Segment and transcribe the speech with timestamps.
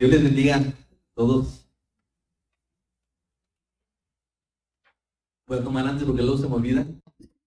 [0.00, 0.64] Dios les bendiga a
[1.14, 1.68] todos.
[5.46, 6.86] Voy a tomar antes porque luego se me olvida.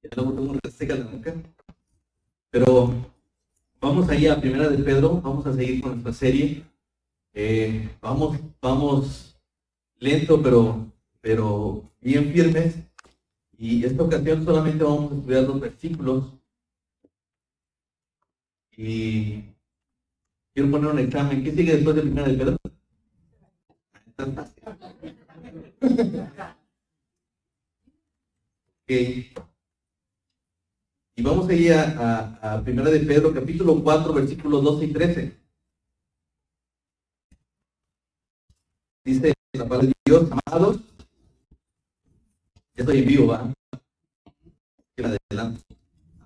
[0.03, 1.33] Ya luego tengo una seca la boca.
[2.51, 2.93] Pero
[3.81, 5.19] vamos ahí a Primera de Pedro.
[5.19, 6.63] Vamos a seguir con nuestra serie.
[7.33, 9.35] Eh, vamos, vamos
[9.97, 10.91] lento, pero,
[11.21, 12.75] pero bien firmes.
[13.57, 16.31] Y esta ocasión solamente vamos a estudiar dos versículos.
[18.77, 19.52] Y
[20.53, 21.43] quiero poner un examen.
[21.43, 22.57] ¿Qué sigue después de Primera de Pedro?
[28.85, 29.33] Okay.
[31.15, 35.37] Y vamos a ir a, a, Primera de Pedro, capítulo 4, versículos 12 y 13.
[39.05, 40.79] Dice la palabra de Dios, amados.
[42.75, 43.53] Ya estoy en vivo, ¿va?
[44.97, 45.72] Adelante.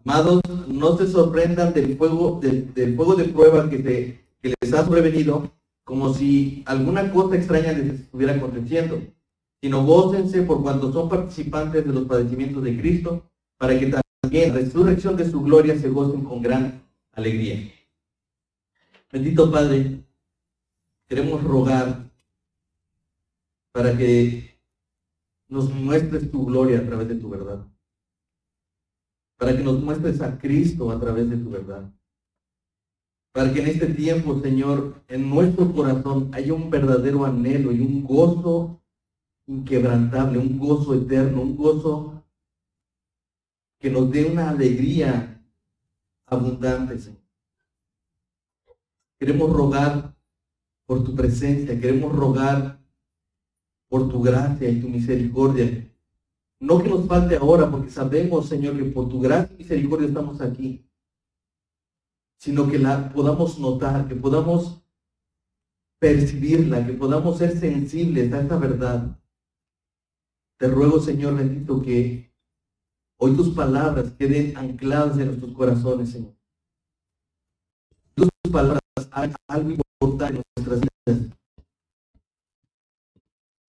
[0.10, 3.84] Amados, no se sorprendan del fuego, del, fuego de prueba que,
[4.42, 5.52] que les ha sobrevenido,
[5.84, 9.02] como si alguna cosa extraña les estuviera aconteciendo,
[9.62, 14.62] sino gócense por cuanto son participantes de los padecimientos de Cristo, para que también la
[14.62, 17.70] resurrección de su gloria se gocen con gran alegría.
[19.12, 20.06] Bendito Padre,
[21.06, 22.10] queremos rogar
[23.74, 24.58] para que
[25.50, 27.68] nos muestres tu gloria a través de tu verdad
[29.38, 31.90] para que nos muestres a Cristo a través de tu verdad.
[33.32, 38.04] Para que en este tiempo, Señor, en nuestro corazón haya un verdadero anhelo y un
[38.04, 38.82] gozo
[39.46, 42.24] inquebrantable, un gozo eterno, un gozo
[43.80, 45.40] que nos dé una alegría
[46.26, 47.22] abundante, Señor.
[49.20, 50.16] Queremos rogar
[50.88, 52.80] por tu presencia, queremos rogar
[53.88, 55.88] por tu gracia y tu misericordia
[56.60, 60.90] no que nos falte ahora, porque sabemos, Señor, que por tu gran misericordia estamos aquí,
[62.38, 64.82] sino que la podamos notar, que podamos
[66.00, 69.20] percibirla, que podamos ser sensibles a esta verdad.
[70.58, 72.34] Te ruego, Señor bendito, que
[73.20, 76.36] hoy tus palabras queden ancladas en nuestros corazones, Señor.
[78.16, 78.82] Tus palabras
[79.48, 81.38] algo importante en nuestras vidas.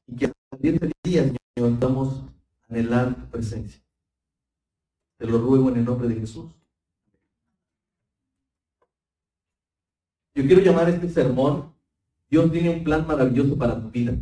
[0.06, 2.22] Y que de día, Señor, estamos
[2.68, 3.82] anhelar tu presencia.
[5.16, 6.46] Te lo ruego en el nombre de Jesús.
[10.34, 11.74] Yo quiero llamar este sermón,
[12.30, 14.16] Dios tiene un plan maravilloso para tu vida.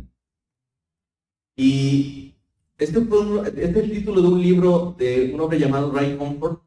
[1.55, 2.33] Y
[2.77, 6.63] este, este es el título de un libro de un hombre llamado Ray Comfort,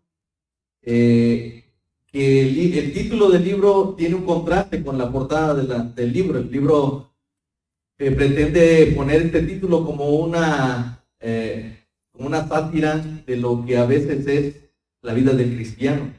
[0.83, 1.65] eh,
[2.07, 6.39] que el, título del libro tiene un contraste con la portada del libro.
[6.39, 7.13] El libro
[7.99, 14.27] eh, pretende poner este título como una eh, una sátira de lo que a veces
[14.27, 14.71] es
[15.03, 16.13] la vida del cristiano.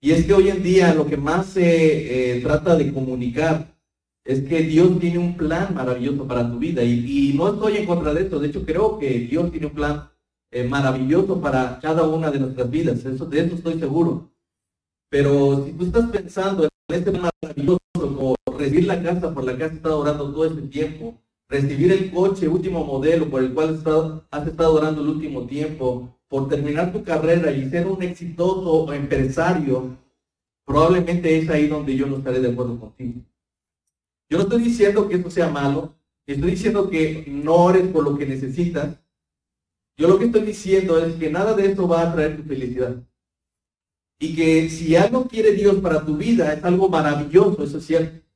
[0.00, 3.78] Y es que hoy en día lo que más se eh, trata de comunicar
[4.24, 6.84] es que Dios tiene un plan maravilloso para tu vida.
[6.84, 8.38] Y, no estoy en contra de esto.
[8.38, 10.10] De hecho, creo que Dios tiene un plan
[10.50, 13.04] eh, maravilloso para cada una de nuestras vidas.
[13.04, 14.30] Eso, de eso estoy seguro.
[15.10, 19.64] Pero si tú estás pensando en este maravilloso, como recibir la casa por la que
[19.64, 23.80] has estado orando todo este tiempo, recibir el coche último modelo por el cual
[24.30, 29.96] has estado orando el último tiempo, por terminar tu carrera y ser un exitoso empresario,
[30.66, 33.22] probablemente es ahí donde yo no estaré de acuerdo contigo.
[34.30, 35.94] Yo no estoy diciendo que esto sea malo,
[36.26, 39.00] estoy diciendo que no ores por lo que necesitas.
[39.96, 43.02] Yo lo que estoy diciendo es que nada de esto va a traer tu felicidad.
[44.20, 48.27] Y que si algo quiere Dios para tu vida es algo maravilloso, eso es cierto.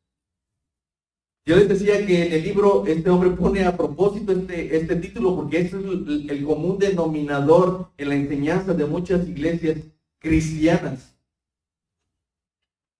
[1.44, 5.34] Yo les decía que en el libro este hombre pone a propósito este, este título
[5.34, 9.78] porque es el, común denominador en la enseñanza de muchas iglesias
[10.20, 11.16] cristianas.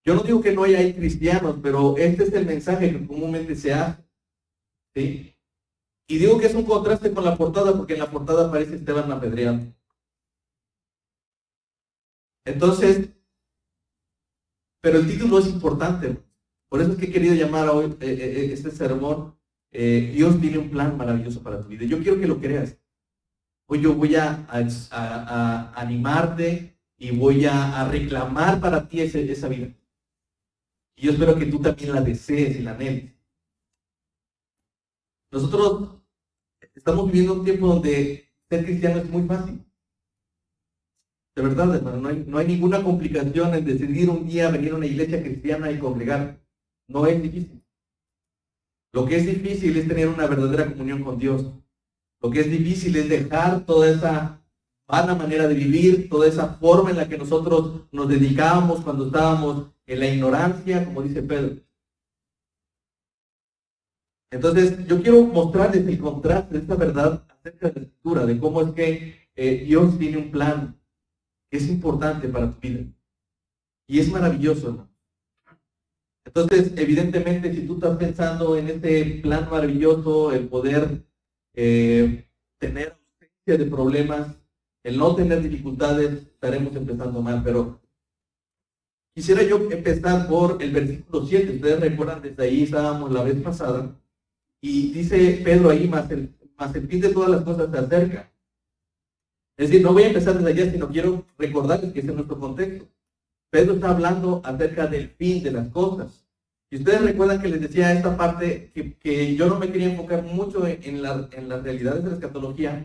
[0.05, 3.73] Yo no digo que no haya cristianos, pero este es el mensaje que comúnmente se
[3.73, 4.03] hace.
[4.93, 5.33] ¿sí?
[6.09, 9.09] Y digo que es un contraste con la portada porque en la portada aparece Esteban
[9.09, 9.61] apedreado.
[12.45, 13.07] Entonces,
[14.81, 16.17] pero el título es importante.
[16.73, 19.37] Por eso es que he querido llamar hoy eh, eh, eh, este sermón,
[19.71, 21.85] Dios tiene un plan maravilloso para tu vida.
[21.85, 22.79] Yo quiero que lo creas.
[23.67, 24.47] Hoy yo voy a,
[25.75, 29.67] animarte y voy a, reclamar para ti esa vida.
[30.95, 33.13] Y yo espero que tú también la desees y la anheles.
[35.31, 36.01] Nosotros
[36.73, 39.63] estamos viviendo un tiempo donde ser cristiano es muy fácil.
[41.35, 44.77] De verdad, hermano, no hay, no hay ninguna complicación en decidir un día venir a
[44.77, 46.42] una iglesia cristiana y congregar.
[46.93, 47.65] No es difícil.
[48.93, 51.43] Lo que es difícil es tener una verdadera comunión con Dios.
[52.21, 54.39] Lo que es difícil es dejar toda esa
[54.87, 59.71] vana manera de vivir, toda esa forma en la que nosotros nos dedicábamos cuando estábamos
[59.87, 61.63] en la ignorancia, como dice Pedro.
[64.29, 68.61] Entonces, yo quiero mostrarles el contraste de esta verdad acerca de la escritura, de cómo
[68.61, 70.79] es que eh, Dios tiene un plan
[71.49, 72.85] que es importante para tu vida.
[73.87, 74.92] Y es maravilloso, ¿no?
[76.35, 81.03] Entonces, evidentemente, si tú estás pensando en este plan maravilloso, el poder
[81.53, 82.25] eh,
[82.57, 84.35] tener ausencia de problemas,
[84.83, 87.43] el no tener dificultades, estaremos empezando mal.
[87.43, 87.79] Pero
[89.15, 91.51] quisiera yo empezar por el versículo 7.
[91.53, 93.95] Ustedes recuerdan, desde ahí estábamos la vez pasada.
[94.59, 98.33] Y dice Pedro ahí, más el, más el fin de todas las cosas se acerca.
[99.55, 102.39] Es decir, no voy a empezar desde allá, sino quiero recordarles que ese es nuestro
[102.39, 102.87] contexto.
[103.51, 106.22] Pedro está hablando acerca del fin de las cosas.
[106.73, 110.65] Y ustedes recuerdan que les decía esta parte que, yo no me quería enfocar mucho
[110.65, 112.83] en, en las realidades de la escatología,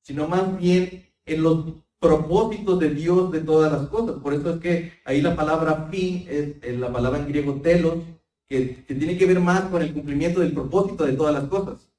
[0.00, 1.66] sino más bien en los
[1.98, 4.22] propósitos de Dios de todas las cosas.
[4.22, 7.96] Por eso es que ahí la palabra fin es la palabra en griego telos,
[8.48, 11.90] que, tiene que ver más con el cumplimiento del propósito de todas las cosas.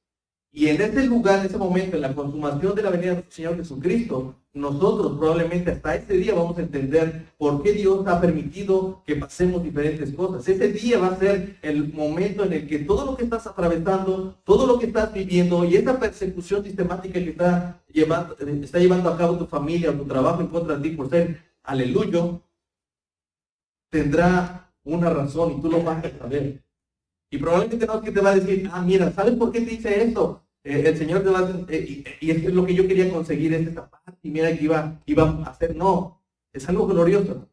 [0.57, 3.57] Y en ese lugar, en ese momento, en la consumación de la venida del Señor
[3.57, 9.17] Jesucristo, nosotros probablemente hasta ese día vamos a entender por qué Dios ha permitido que
[9.17, 10.47] pasemos diferentes cosas.
[10.47, 14.35] Ese día va a ser el momento en el que todo lo que estás atravesando,
[14.43, 19.17] todo lo que estás viviendo y esa persecución sistemática que está llevando, está llevando a
[19.19, 22.41] cabo tu familia o tu trabajo en contra de ti por ser aleluyo,
[23.91, 26.63] tendrá una razón y tú lo vas a saber.
[27.29, 29.69] Y probablemente no es que te va a decir, ah, mira, ¿sabes por qué te
[29.69, 30.41] dice esto?
[30.63, 33.89] Eh, el Señor te va a y, es lo que yo quería conseguir, es esta
[33.89, 35.75] paz, y mira que iba, iba a hacer.
[35.75, 36.21] No,
[36.53, 37.49] es algo glorioso.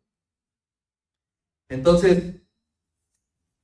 [1.69, 2.45] Entonces,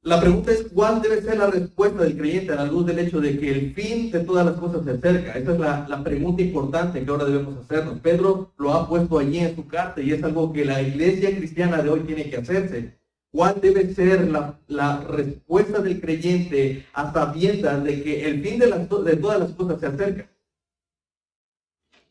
[0.02, 3.20] la pregunta es, ¿cuál debe ser la respuesta del creyente a la luz del hecho
[3.20, 5.32] de que el fin de todas las cosas se acerca?
[5.32, 8.00] Esa es la, la pregunta importante que ahora debemos hacernos.
[8.00, 11.82] Pedro lo ha puesto allí en su carta y es algo que la iglesia cristiana
[11.82, 12.99] de hoy tiene que hacerse.
[13.32, 18.88] ¿Cuál debe ser la, respuesta del creyente a sabiendas de que el fin de, las,
[18.88, 20.28] de todas las cosas se acerca?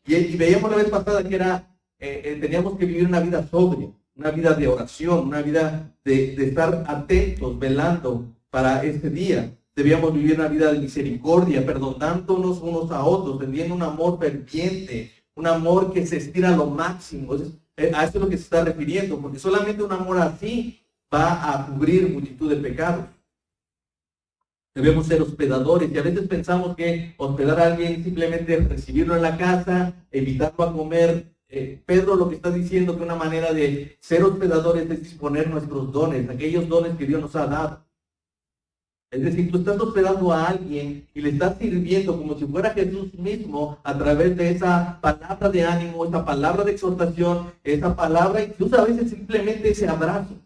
[0.06, 3.90] Y, veíamos la vez pasada que era, eh, eh, teníamos que vivir una vida sobria,
[4.16, 9.54] una vida de oración, una vida de, estar atentos, velando para este día.
[9.76, 15.46] Debíamos vivir una vida de misericordia, perdonándonos unos a otros, teniendo un amor ferviente, un
[15.46, 17.34] amor que se estira a lo máximo.
[17.76, 20.79] Eh, a eso es lo que se está refiriendo, porque solamente un amor así
[21.12, 23.06] va a cubrir multitud de pecados.
[24.74, 29.36] Debemos ser hospedadores y a veces pensamos que hospedar a alguien simplemente recibirlo en la
[29.36, 31.34] casa, evitarlo a comer.
[31.48, 35.92] Eh, Pedro lo que está diciendo que una manera de ser hospedadores es disponer nuestros
[35.92, 37.84] dones, aquellos dones que Dios nos ha dado.
[39.10, 43.12] Es decir, tú estás hospedando a alguien y le estás sirviendo como si fuera Jesús
[43.14, 48.80] mismo a través de esa palabra de ánimo, esa palabra de exhortación, esa palabra, incluso
[48.80, 50.36] a veces simplemente ese abrazo.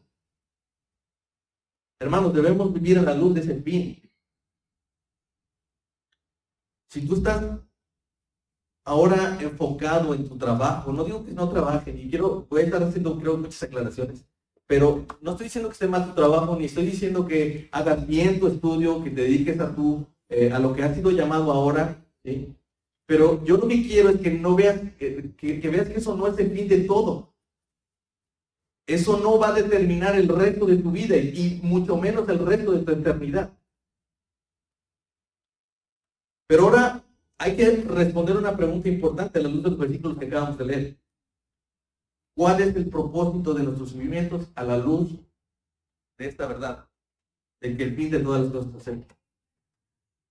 [2.05, 3.99] Hermanos, debemos vivir a la luz de ese fin.
[6.91, 7.43] Si tú estás
[8.85, 12.83] ahora enfocado en tu trabajo, no digo que no trabajes, y quiero, voy a estar
[12.83, 14.23] haciendo creo muchas aclaraciones,
[14.67, 18.39] pero no estoy diciendo que esté mal tu trabajo, ni estoy diciendo que hagas bien
[18.39, 22.05] tu estudio, que te dediques a tu, eh, a lo que has sido llamado ahora,
[23.07, 26.39] Pero yo lo que quiero es que no veas, que veas que eso no es
[26.39, 27.34] el fin de todo.
[28.87, 32.73] Eso no va a determinar el resto de tu vida y mucho menos el resto
[32.73, 33.51] de tu eternidad.
[36.47, 37.03] Pero ahora
[37.39, 40.65] hay que responder una pregunta importante a la luz de los versículos que acabamos de
[40.67, 40.97] leer.
[42.37, 45.13] ¿Cuál es el propósito de nuestros sufrimientos a la luz
[46.19, 46.89] de esta verdad?
[47.61, 49.07] De que el fin de todas las cosas se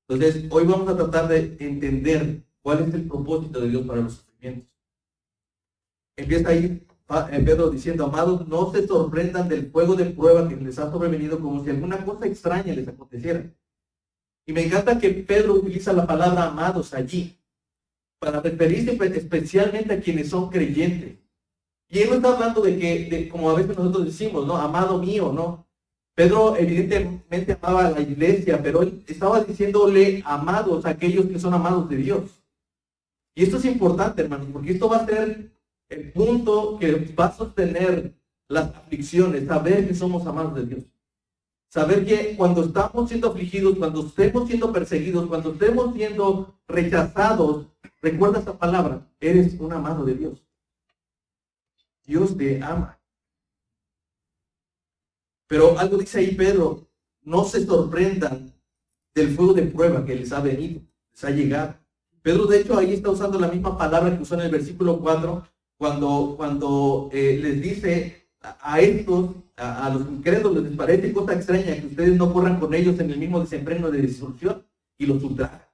[0.07, 4.13] Entonces, hoy vamos a tratar de entender cuál es el propósito de Dios para los
[4.13, 4.69] sufrimientos.
[6.15, 6.85] Empieza ahí
[7.45, 11.63] Pedro diciendo, amados, no se sorprendan del fuego de prueba que les ha sobrevenido como
[11.63, 13.43] si alguna cosa extraña les aconteciera.
[14.45, 17.37] Y me encanta que Pedro utiliza la palabra amados allí
[18.19, 21.17] para referirse especialmente a quienes son creyentes.
[21.89, 24.55] Y él no está hablando de que, como a veces nosotros decimos, ¿no?
[24.55, 25.67] Amado mío, ¿no?
[26.15, 31.89] Pedro evidentemente amaba a la iglesia, pero estaba diciéndole amados a aquellos que son amados
[31.89, 32.43] de Dios.
[33.35, 35.52] Y esto es importante, hermanos, porque esto va a ser
[35.93, 38.13] el punto que va a sostener
[38.47, 40.83] las aflicciones, saber que somos amados de Dios.
[41.69, 47.67] Saber que cuando estamos siendo afligidos, cuando estemos siendo perseguidos, cuando estemos siendo rechazados,
[48.01, 50.43] recuerda esta palabra, eres un amado de Dios.
[52.05, 52.99] Dios te ama.
[55.47, 56.87] Pero algo dice ahí Pedro,
[57.21, 58.53] no se sorprendan
[59.15, 60.81] del fuego de prueba que les ha venido,
[61.11, 61.75] les ha llegado.
[62.21, 65.43] Pedro de hecho ahí está usando la misma palabra que usó en el versículo 4
[65.77, 71.87] cuando, cuando eh, les dice a, estos, a, los incrédulos, les parece cosa extraña que
[71.87, 74.65] ustedes no corran con ellos en el mismo desempeño de disolución.
[74.97, 75.69] y los ultraja.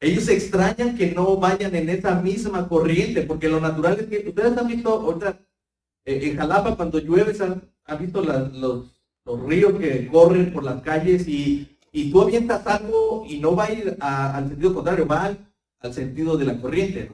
[0.00, 4.56] Ellos extrañan que no vayan en esa misma corriente, porque lo natural es que ustedes
[4.56, 5.40] han visto ahorita
[6.04, 8.90] eh, en Jalapa cuando llueve, han, visto los,
[9.46, 13.72] ríos que corren por las calles y, y, tú avientas algo y no va a
[13.72, 15.34] ir al sentido contrario, va
[15.80, 17.10] al, sentido de la corriente.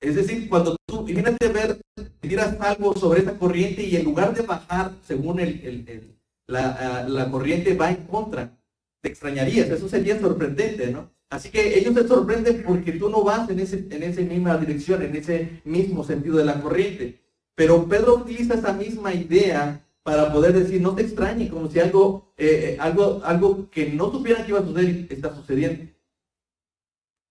[0.00, 1.80] Es decir, cuando tú, imagínate ver,
[2.20, 6.16] tiras algo sobre esa corriente y en lugar de bajar según el,
[6.46, 8.56] la, corriente va en contra
[9.02, 11.10] te extrañarías, eso sería sorprendente, ¿no?
[11.30, 15.62] Así que ellos te sorprenden porque tú no vas en, esa misma dirección, en ese
[15.64, 17.20] mismo sentido de la corriente.
[17.54, 22.32] Pero Pedro utiliza esa misma idea para poder decir, no te extrañe, como si algo,
[22.36, 25.90] eh, algo, algo que no supieran que iba a suceder está sucediendo.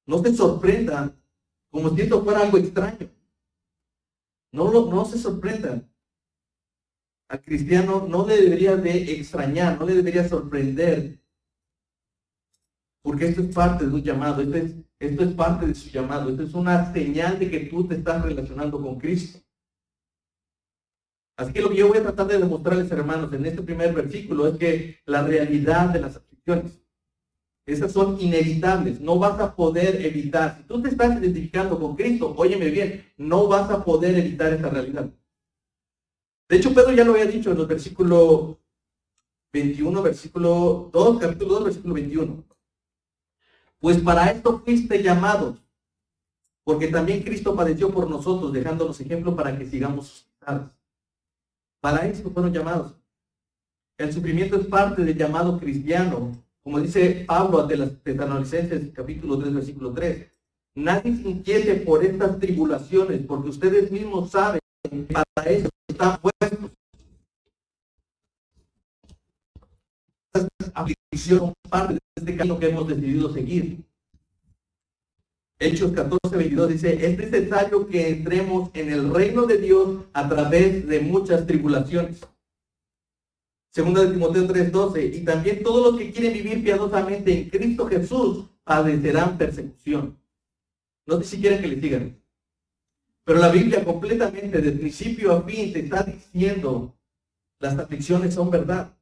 [0.07, 1.13] No te sorprenda
[1.71, 3.09] como si esto fuera algo extraño.
[4.51, 5.89] No, no se sorprendan.
[7.29, 11.19] Al cristiano no le debería de extrañar, no le debería sorprender
[13.01, 16.29] porque esto es parte de un llamado, esto es, esto es parte de su llamado,
[16.29, 19.39] esto es una señal de que tú te estás relacionando con Cristo.
[21.37, 24.47] Así que lo que yo voy a tratar de demostrarles, hermanos, en este primer versículo
[24.47, 26.81] es que la realidad de las aflicciones,
[27.73, 30.57] esas son inevitables, no vas a poder evitar.
[30.57, 34.69] Si tú te estás identificando con Cristo, óyeme bien, no vas a poder evitar esa
[34.69, 35.09] realidad.
[36.47, 38.59] De hecho, Pedro ya lo había dicho en el versículo
[39.53, 42.43] 21, versículo 2, capítulo 2, versículo 21.
[43.79, 45.57] Pues para esto fuiste llamados,
[46.63, 50.27] porque también Cristo padeció por nosotros, dejándonos ejemplo para que sigamos sus
[51.79, 52.95] Para eso fueron llamados.
[53.97, 56.31] El sufrimiento es parte del llamado cristiano,
[56.69, 60.27] como dice Pablo ante las Tesalonicenses, capítulo 3, versículo 3.
[60.75, 66.71] Nadie se inquiete por estas tribulaciones, porque ustedes mismos saben que para eso están puestos.
[70.75, 73.83] aflicción parte de este camino que hemos decidido seguir.
[75.57, 80.87] Hechos 14, 22 dice, es necesario que entremos en el reino de Dios a través
[80.87, 82.21] de muchas tribulaciones.
[83.71, 88.45] Segunda de Timoteo 3:12, y también todos los que quieren vivir piadosamente en Cristo Jesús
[88.63, 90.17] padecerán persecución.
[91.05, 92.21] No sé si quieren que le sigan.
[93.23, 96.95] Pero la Biblia completamente, de principio a fin, te está diciendo,
[97.59, 98.97] las aflicciones son verdad.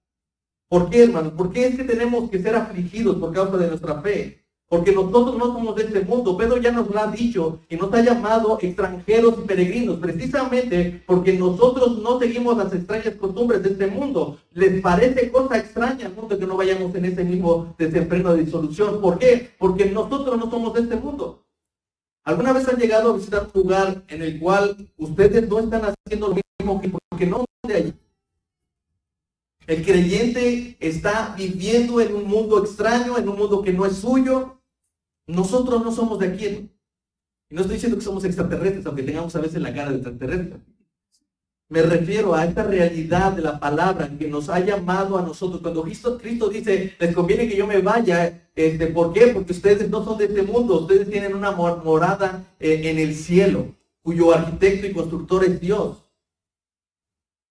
[0.67, 1.33] ¿Por qué, hermanos?
[1.33, 4.37] ¿Por qué es que tenemos que ser afligidos por causa de nuestra fe?
[4.69, 6.36] Porque nosotros no somos de este mundo.
[6.36, 11.33] Pedro ya nos lo ha dicho y nos ha llamado extranjeros y peregrinos, precisamente porque
[11.33, 14.38] nosotros no seguimos las extrañas costumbres de este mundo.
[14.51, 19.00] Les parece cosa extraña al mundo que no vayamos en ese mismo desenfreno de disolución.
[19.00, 19.51] ¿Por qué?
[19.57, 21.45] Porque nosotros no somos de este mundo.
[22.25, 26.27] ¿Alguna vez han llegado a visitar un lugar en el cual ustedes no están haciendo
[26.27, 27.93] lo mismo que porque no de allí?
[29.65, 34.56] El creyente está viviendo en un mundo extraño, en un mundo que no es suyo.
[35.27, 36.72] Nosotros no somos de aquí.
[37.50, 40.60] Y no estoy diciendo que somos extraterrestres, aunque tengamos a veces la cara de extraterrestre.
[41.69, 45.62] Me refiero a esta realidad de la palabra que nos ha llamado a nosotros.
[45.62, 49.27] Cuando Cristo, Cristo dice, les conviene que yo me vaya, este, ¿por qué?
[49.27, 53.75] Porque ustedes no son de este mundo, ustedes tienen una morada eh, en el cielo,
[54.01, 56.10] cuyo arquitecto y constructor es Dios.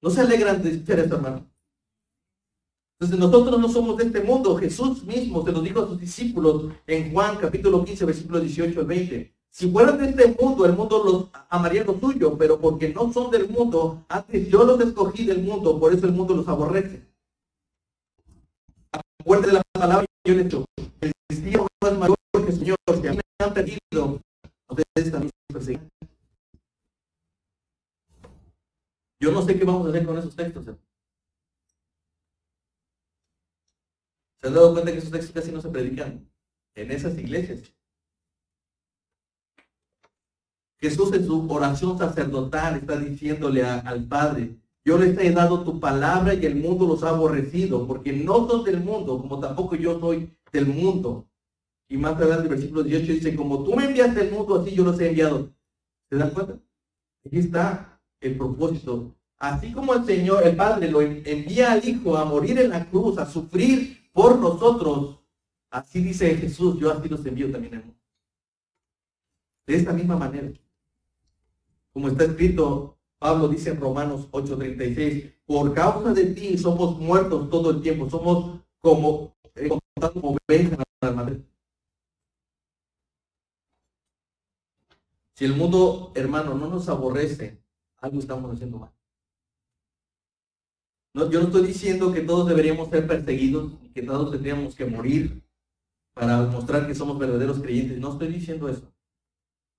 [0.00, 1.46] ¿No se alegran de escuchar esto, hermano?
[2.98, 4.56] Entonces nosotros no somos de este mundo.
[4.56, 8.86] Jesús mismo se lo dijo a sus discípulos en Juan capítulo 15, versículo 18 al
[8.86, 9.34] 20.
[9.50, 13.30] Si fueran de este mundo, el mundo los amaría lo suyo, pero porque no son
[13.30, 17.06] del mundo, antes yo los escogí del mundo, por eso el mundo los aborrece.
[19.20, 20.64] Acuérdense de la palabra que yo le he hecho.
[21.00, 24.20] El cristiano no es mayor que el Señor, que a mí me han perdido,
[24.68, 25.88] ustedes también persiguen.
[29.20, 30.66] Yo no sé qué vamos a hacer con esos textos.
[34.46, 36.24] ¿Se han dado cuenta que esos textos casi no se predican
[36.76, 37.62] en esas iglesias?
[40.78, 46.32] Jesús en su oración sacerdotal está diciéndole al Padre, yo les he dado tu palabra
[46.32, 50.32] y el mundo los ha aborrecido, porque no son del mundo, como tampoco yo soy
[50.52, 51.28] del mundo.
[51.88, 54.84] Y más adelante el versículo 18 dice, como tú me enviaste al mundo, así yo
[54.84, 55.52] los he enviado.
[56.08, 56.56] ¿Se dan cuenta?
[57.26, 59.12] Aquí está el propósito.
[59.38, 63.18] Así como el Señor, el Padre, lo envía al Hijo a morir en la cruz,
[63.18, 65.20] a sufrir por nosotros.
[65.70, 68.00] Así dice Jesús, yo así los envío también al mundo.
[69.66, 70.50] De esta misma manera.
[71.92, 77.70] Como está escrito, Pablo dice en Romanos 8:36, por causa de ti somos muertos todo
[77.70, 80.78] el tiempo, somos como, eh, como ovejas
[81.14, 81.42] madre.
[85.34, 87.60] Si el mundo, hermano, no nos aborrece,
[87.98, 88.92] algo estamos haciendo mal.
[91.16, 94.84] No, yo no estoy diciendo que todos deberíamos ser perseguidos y que todos tendríamos que
[94.84, 95.42] morir
[96.12, 97.98] para mostrar que somos verdaderos creyentes.
[97.98, 98.92] No estoy diciendo eso.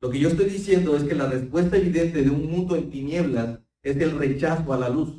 [0.01, 3.60] Lo que yo estoy diciendo es que la respuesta evidente de un mundo en tinieblas
[3.84, 5.13] es el rechazo a la luz.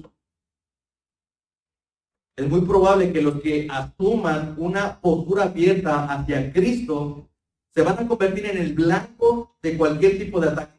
[2.36, 7.28] Es muy probable que los que asuman una postura abierta hacia Cristo
[7.72, 10.77] se van a convertir en el blanco de cualquier tipo de ataque.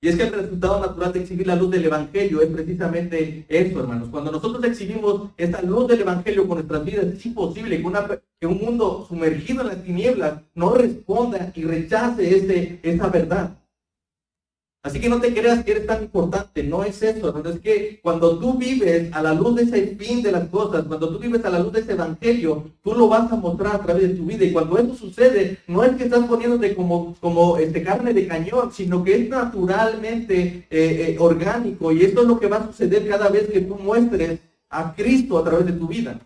[0.00, 3.80] Y es que el resultado natural de exhibir la luz del Evangelio es precisamente eso,
[3.80, 4.08] hermanos.
[4.10, 8.58] Cuando nosotros exhibimos esta luz del Evangelio con nuestras vidas, es imposible que, que un
[8.58, 13.58] mundo sumergido en las tinieblas no responda y rechace ese, esa verdad.
[14.80, 17.50] Así que no te creas que eres tan importante, no es eso, hermano.
[17.50, 21.10] Es que cuando tú vives a la luz de ese fin de las cosas, cuando
[21.10, 24.04] tú vives a la luz de ese evangelio, tú lo vas a mostrar a través
[24.04, 24.44] de tu vida.
[24.44, 28.72] Y cuando eso sucede, no es que estás poniéndote como, como este, carne de cañón,
[28.72, 31.90] sino que es naturalmente eh, eh, orgánico.
[31.90, 34.38] Y esto es lo que va a suceder cada vez que tú muestres
[34.70, 36.20] a Cristo a través de tu vida.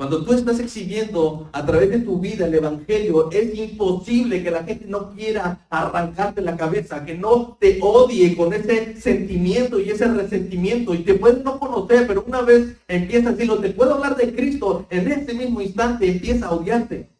[0.00, 4.64] Cuando tú estás exhibiendo a través de tu vida el Evangelio, es imposible que la
[4.64, 10.08] gente no quiera arrancarte la cabeza, que no te odie con ese sentimiento y ese
[10.08, 10.94] resentimiento.
[10.94, 14.34] Y te puedes no conocer, pero una vez empieza a decirlo, te puedo hablar de
[14.34, 17.10] Cristo, en ese mismo instante empieza a odiarte.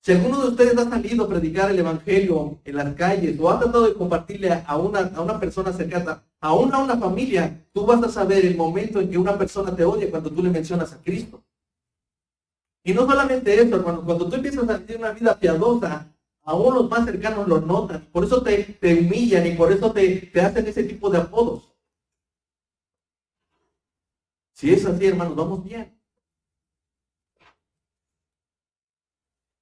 [0.00, 3.58] Si alguno de ustedes ha salido a predicar el Evangelio en las calles o ha
[3.58, 8.00] tratado de compartirle a una, a una persona cercana, aún a una familia, tú vas
[8.04, 11.02] a saber el momento en que una persona te odia cuando tú le mencionas a
[11.02, 11.42] Cristo.
[12.88, 16.88] Y no solamente eso, hermano, cuando tú empiezas a vivir una vida piadosa, aún los
[16.88, 18.06] más cercanos lo notan.
[18.10, 21.70] Por eso te, te humillan y por eso te, te hacen ese tipo de apodos.
[24.54, 26.00] Si es así, hermanos, vamos bien.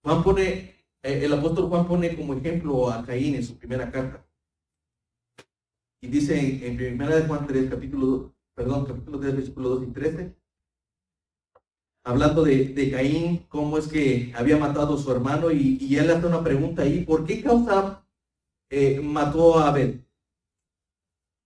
[0.05, 4.25] Juan pone, eh, el apóstol Juan pone como ejemplo a Caín en su primera carta.
[6.01, 10.46] Y dice en, primera de Juan 3, capítulo, perdón, capítulo 3, versículo 2 y 13,
[12.07, 16.43] hablando de, Caín, cómo es que había matado a su hermano y, él hace una
[16.43, 18.07] pregunta ahí, ¿por qué causa
[18.71, 20.07] eh, mató a Abel?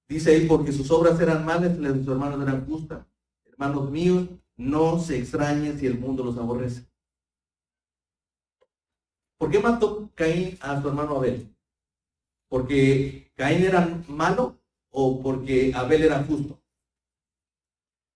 [0.06, 3.06] Dice ahí, porque sus obras eran malas y las de sus hermanos eran justas.
[3.46, 6.86] Hermanos míos, no se extrañen si el mundo los aborrece.
[9.38, 11.48] ¿Por qué mató Caín a su hermano Abel?
[12.50, 14.58] ¿Porque Caín era malo
[14.90, 16.60] o porque Abel era justo?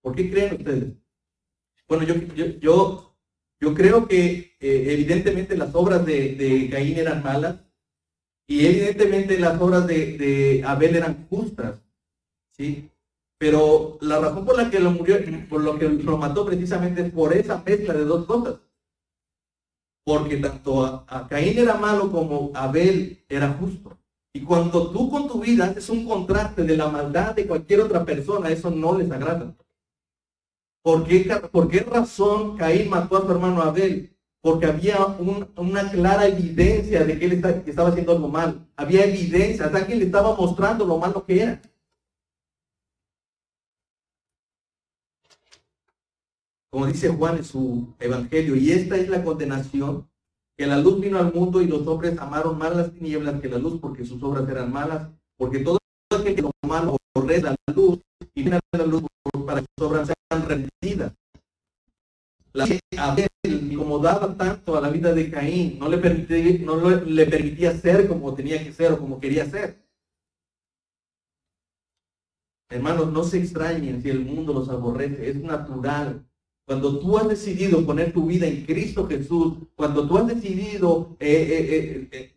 [0.02, 1.03] ¿Por qué creen ustedes?
[1.88, 2.14] Bueno, yo,
[2.60, 3.14] yo,
[3.60, 7.56] yo, creo que eh, evidentemente las obras de, Caín eran malas
[8.46, 11.82] y evidentemente las obras de, Abel eran justas,
[12.52, 12.90] ¿sí?
[13.38, 15.16] Pero la razón por la que lo murió,
[15.48, 18.60] por lo que lo mató precisamente es por esa mezcla de dos cosas.
[20.04, 23.98] Porque tanto a, Caín era malo como Abel era justo.
[24.32, 28.04] Y cuando tú con tu vida haces un contraste de la maldad de cualquier otra
[28.04, 29.54] persona, eso no les agrada.
[30.84, 34.14] ¿Por qué, razón Caín mató a su hermano Abel?
[34.42, 34.98] Porque había
[35.56, 37.32] una clara evidencia de que él
[37.64, 38.68] estaba haciendo algo mal.
[38.76, 41.62] Había evidencia, o que le estaba mostrando lo malo que era.
[46.70, 50.06] Como dice Juan en su evangelio, y esta es la condenación,
[50.58, 53.56] que la luz vino al mundo y los hombres amaron más las tinieblas que la
[53.56, 55.78] luz porque sus obras eran malas, porque todo
[56.10, 58.00] aquel que lo malo aborrece la luz
[58.34, 59.02] y viene a la luz
[59.46, 60.10] para que sus obras
[60.54, 61.12] sean rendidas.
[62.52, 67.76] La Abel incomodaba tanto a la vida de Caín, no le permitía, no le permitía
[67.76, 69.82] ser como tenía que ser o como quería ser.
[72.70, 76.24] Hermanos, no se extrañen si el mundo los aborrece, es natural.
[76.66, 81.28] Cuando tú has decidido poner tu vida en Cristo Jesús, cuando tú has decidido eh,
[81.30, 82.34] eh, eh,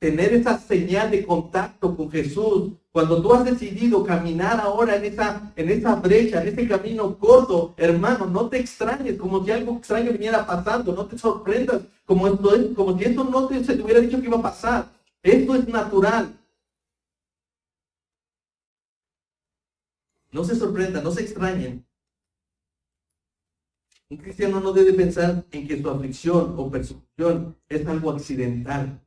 [0.00, 5.52] tener esa señal de contacto con Jesús, cuando tú has decidido caminar ahora en esa,
[5.54, 10.10] en esa brecha, en ese camino corto, hermano, no te extrañes como si algo extraño
[10.10, 14.00] viniera pasando, no te sorprendas como, esto es, como si esto no se te hubiera
[14.00, 14.90] dicho que iba a pasar.
[15.22, 16.36] Esto es natural.
[20.32, 21.86] No se sorprendan, no se extrañen.
[24.10, 29.00] Un cristiano no debe pensar en que su aflicción o persecución es algo accidental.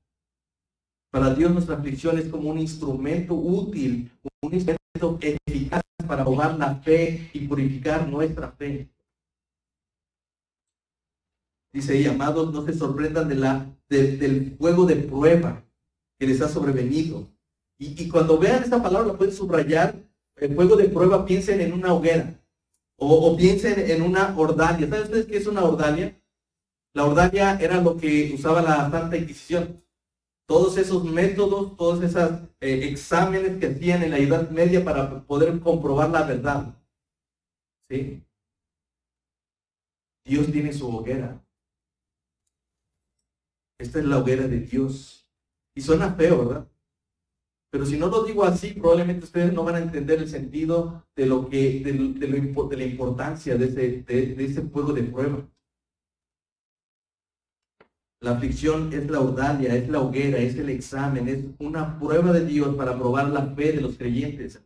[1.12, 4.10] Para Dios nuestra aflicción es como un instrumento útil,
[4.42, 8.90] un instrumento eficaz para probar la fe y purificar nuestra fe.
[11.74, 15.62] Dice ahí, amados, no se sorprendan de la, del fuego de prueba
[16.18, 17.28] que les ha sobrevenido.
[17.78, 19.96] Y, cuando vean esta palabra, la pueden subrayar.
[20.36, 22.40] El fuego de prueba, piensen en una hoguera.
[22.98, 24.88] O, o piensen en una ordalia.
[24.88, 26.16] ¿Saben ustedes qué es una ordalia?
[26.94, 29.82] La ordalia era lo que usaba la Santa Inquisición
[30.52, 35.58] todos esos métodos, todos esos eh, exámenes que hacían en la Edad Media para poder
[35.62, 36.78] comprobar la verdad.
[37.90, 38.22] ¿Sí?
[40.26, 41.42] Dios tiene su hoguera.
[43.80, 45.26] Esta es la hoguera de Dios.
[45.74, 46.68] Y suena feo, ¿verdad?
[47.72, 51.28] Pero si no lo digo así, probablemente ustedes no van a entender el sentido de
[51.28, 55.50] lo que, de, de la importancia de ese, de, ese fuego de prueba.
[58.22, 62.46] La aflicción es la ordalia, es la hoguera, es el examen, es una prueba de
[62.46, 64.62] Dios para probar la fe de los creyentes.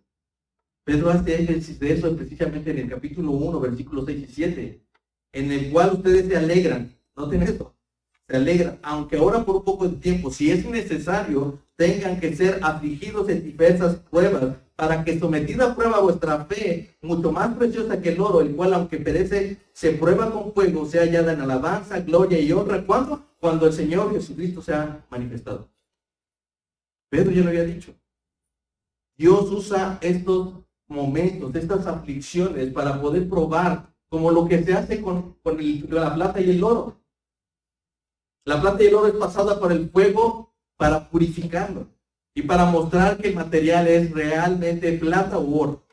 [0.83, 4.81] Pedro hace énfasis de eso precisamente en el capítulo 1, versículos 6 y 7,
[5.33, 6.95] en el cual ustedes se alegran.
[7.15, 7.75] Noten esto
[8.27, 13.29] se alegra, aunque ahora por poco de tiempo, si es necesario, tengan que ser afligidos
[13.29, 18.19] en diversas pruebas, para que sometida a prueba vuestra fe, mucho más preciosa que el
[18.19, 22.51] oro, el cual aunque perece, se prueba con fuego, sea hallada en alabanza, gloria y
[22.51, 22.85] honra.
[22.85, 23.25] ¿Cuándo?
[23.39, 25.69] Cuando el Señor Jesucristo se ha manifestado.
[27.09, 27.93] Pedro ya lo había dicho.
[29.17, 30.55] Dios usa estos
[30.87, 35.57] momentos, estas aflicciones para poder probar, como lo que se hace con, con
[35.89, 36.99] la plata y el oro.
[38.43, 41.94] La plata y el oro es pasada por el fuego para purificarlo
[42.35, 45.83] y para mostrar que el material es realmente plata u oro.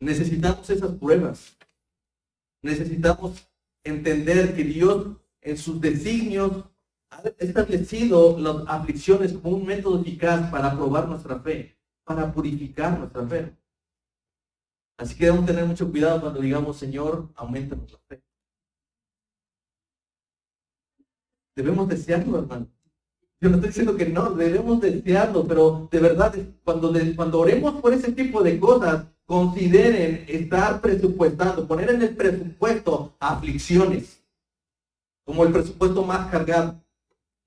[0.00, 1.58] Necesitamos esas pruebas.
[2.62, 3.46] Necesitamos
[3.84, 5.08] entender que Dios
[5.42, 6.64] en sus designios
[7.10, 13.26] ha establecido las aflicciones como un método eficaz para probar nuestra fe, para purificar nuestra
[13.26, 13.54] fe.
[14.96, 18.22] Así que debemos tener mucho cuidado cuando digamos, Señor, aumenta nuestra fe.
[21.56, 22.79] Debemos desearlo, hermano.
[23.40, 27.94] Yo no estoy diciendo que no, debemos desearlo, pero de verdad, cuando, cuando oremos por
[27.94, 34.22] ese tipo de cosas, consideren estar presupuestando, poner en el presupuesto aflicciones,
[35.24, 36.84] como el presupuesto más cargado.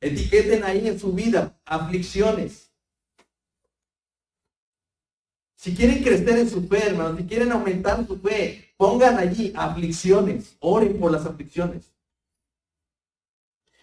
[0.01, 2.71] Etiqueten ahí en su vida aflicciones.
[5.55, 10.57] Si quieren crecer en su fe, hermano, si quieren aumentar su fe, pongan allí aflicciones,
[10.59, 11.93] oren por las aflicciones.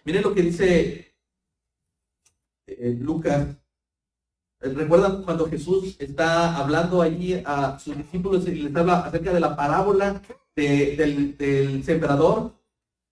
[0.03, 1.10] Miren lo que dice
[2.79, 3.47] eh, Lucas.
[4.61, 9.39] Eh, ¿Recuerdan cuando Jesús está hablando allí a sus discípulos y les habla acerca de
[9.39, 10.21] la parábola
[10.55, 12.53] del, sembrador?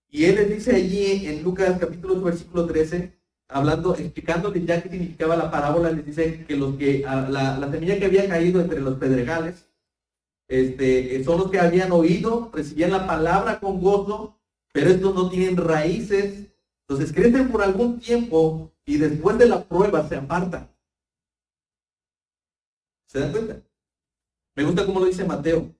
[0.08, 3.12] Y él les dice allí en Lucas capítulo 2, versículo 13,
[3.48, 7.98] hablando, explicándoles ya qué significaba la parábola, les dice que los que la, la semilla
[7.98, 9.70] que había caído entre los pedregales,
[10.50, 14.36] este, son los que habían oído, recibían la palabra con gozo,
[14.72, 16.49] pero estos no tienen raíces
[16.90, 20.68] entonces crecen por algún tiempo y después de la prueba se apartan.
[23.06, 23.62] ¿Se dan cuenta?
[24.56, 25.72] Me gusta cómo lo dice Mateo.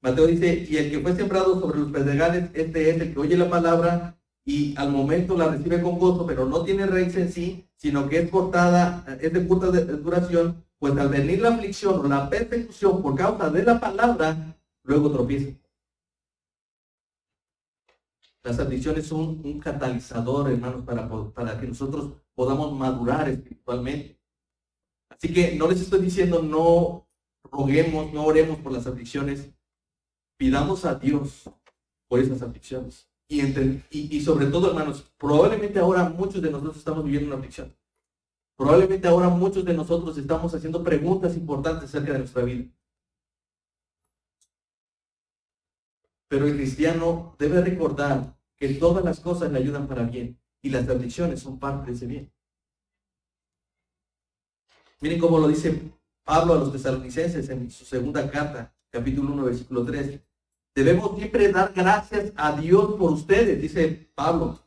[0.00, 3.36] Mateo dice, y el que fue sembrado sobre los pedregales, este es el que oye
[3.36, 7.68] la palabra y al momento la recibe con gozo, pero no tiene raíz en sí,
[7.76, 12.28] sino que es cortada, es de corta duración, pues al venir la aflicción o la
[12.28, 15.52] persecución por causa de la palabra, luego tropieza.
[18.46, 24.20] Las aflicciones son un catalizador, hermanos, para, para que nosotros podamos madurar espiritualmente.
[25.10, 27.08] Así que no les estoy diciendo no
[27.42, 29.50] roguemos, no oremos por las aflicciones.
[30.38, 31.50] Pidamos a Dios
[32.06, 33.10] por esas aflicciones.
[33.28, 33.42] Y,
[33.90, 37.74] y, sobre todo, hermanos, probablemente ahora muchos de nosotros estamos viviendo una aflicción.
[38.56, 42.70] Probablemente ahora muchos de nosotros estamos haciendo preguntas importantes acerca de nuestra vida.
[46.28, 50.88] Pero el cristiano debe recordar que todas las cosas le ayudan para bien y las
[50.88, 52.32] aflicciones son parte de ese bien.
[55.00, 55.92] Miren cómo lo dice
[56.24, 60.20] Pablo a los tesalonicenses en su segunda carta, capítulo 1, versículo 3.
[60.74, 64.58] Debemos siempre dar gracias a Dios por ustedes, dice Pablo,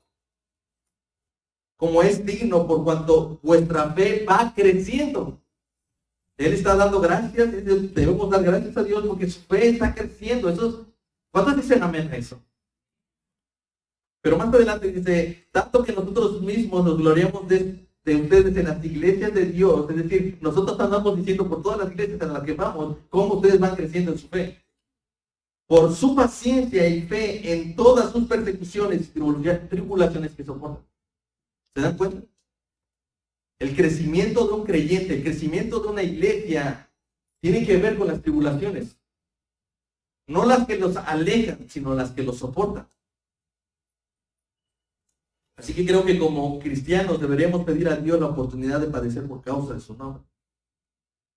[1.78, 5.42] como es digno por cuanto vuestra fe va creciendo.
[6.38, 10.50] Él está dando gracias, debemos dar gracias a Dios porque su fe está creciendo.
[10.50, 10.89] Eso,
[11.32, 12.42] ¿Cuántos dicen amén a eso?
[14.22, 19.34] Pero más adelante dice, tanto que nosotros mismos nos gloriamos de, ustedes en las iglesias
[19.34, 22.98] de Dios, es decir, nosotros andamos diciendo por todas las iglesias en las que vamos,
[23.10, 24.64] cómo ustedes van creciendo en su fe.
[25.68, 29.20] Por su paciencia y fe en todas sus persecuciones y
[29.70, 30.84] tribulaciones que soportan.
[31.76, 32.24] ¿Se dan cuenta?
[33.60, 36.90] El crecimiento de un creyente, el crecimiento de una iglesia,
[37.42, 38.99] tiene que ver con las tribulaciones.
[40.30, 42.88] No las que los alejan, sino las que los soportan.
[45.58, 49.42] Así que creo que como cristianos deberíamos pedir a Dios la oportunidad de padecer por
[49.42, 50.24] causa de su nombre.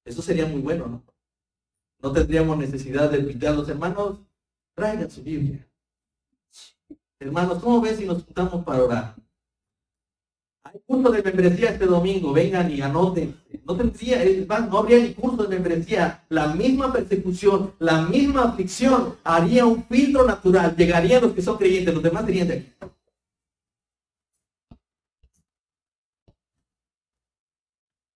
[0.04, 1.02] Eso sería muy bueno, ¿no?
[2.00, 4.20] No tendríamos necesidad de invitar a los hermanos,
[4.74, 5.66] traigan su Biblia.
[7.18, 9.16] Hermanos, ¿cómo ves si nos juntamos para orar?
[10.64, 13.36] Hay curso de membresía este domingo, vengan y anoten.
[13.64, 14.22] No tendría,
[14.68, 16.24] no habría ni curso de membresía.
[16.28, 20.74] La misma persecución, la misma aflicción haría un filtro natural.
[20.76, 22.72] Llegarían los que son creyentes, los demás serían de aquí.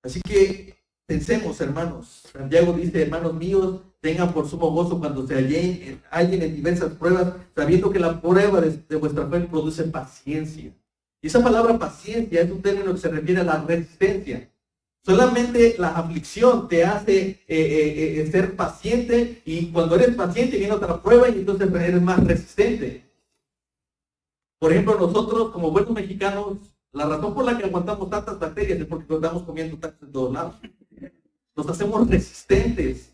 [0.03, 2.23] Así que pensemos, hermanos.
[2.33, 7.91] Santiago dice, hermanos míos, tengan por sumo gozo cuando se hallen, en diversas pruebas, sabiendo
[7.91, 10.73] que la prueba de vuestra fe produce paciencia.
[11.27, 14.49] Y esa palabra paciencia es un término que se refiere a la resistencia.
[15.05, 20.73] Solamente la aflicción te hace eh, eh, eh, ser paciente y cuando eres paciente viene
[20.73, 23.11] otra prueba y entonces eres más resistente.
[24.61, 26.59] Por ejemplo, nosotros como buenos mexicanos,
[26.93, 30.13] la razón por la que aguantamos tantas bacterias es porque nos estamos comiendo tacos de
[30.13, 30.55] todos lados.
[31.57, 33.13] Nos hacemos resistentes.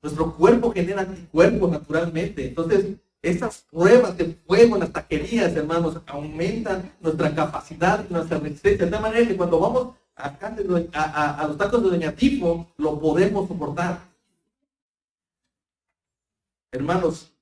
[0.00, 2.46] Nuestro cuerpo genera anticuerpos naturalmente.
[2.46, 2.86] Entonces,
[3.22, 8.86] esas pruebas de fuego las taquerías, hermanos, aumentan nuestra capacidad nuestra resistencia.
[8.86, 14.00] De tal manera que cuando vamos a, los tacos de Doña Tipo, lo podemos soportar.
[16.70, 17.32] Hermanos,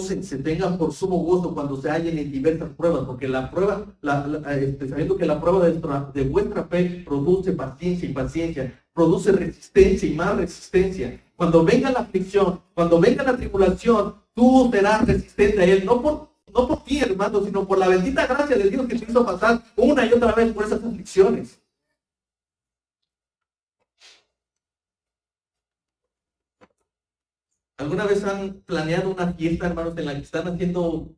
[0.00, 3.86] se tengan por sumo gozo cuando se hallen en diversas pruebas, porque la prueba,
[4.58, 5.80] este, sabiendo que la prueba de,
[6.14, 11.20] de vuestra fe produce paciencia y paciencia, produce resistencia y más resistencia.
[11.36, 16.28] Cuando venga la aflicción, cuando venga la tribulación, tú serás resistente a Él, no por,
[16.52, 19.62] no por ti, hermano, sino por la bendita gracia de Dios que te hizo pasar
[19.76, 21.61] una y otra vez por esas aflicciones.
[27.82, 31.08] ¿Alguna vez han planeado una fiesta, hermanos, en la que están haciendo,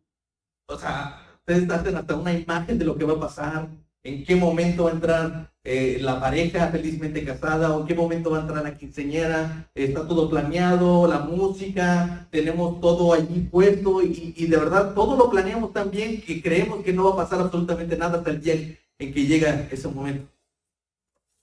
[0.66, 3.68] o sea, ustedes hacen hasta una imagen de lo que va a pasar,
[4.02, 8.30] en qué momento va a entrar eh, la pareja felizmente casada o en qué momento
[8.30, 14.32] va a entrar la quinceñera, está todo planeado, la música, tenemos todo allí puesto y,
[14.32, 17.94] de verdad todo lo planeamos tan bien que creemos que no va a pasar absolutamente
[17.98, 20.32] nada hasta el día en que llega ese momento.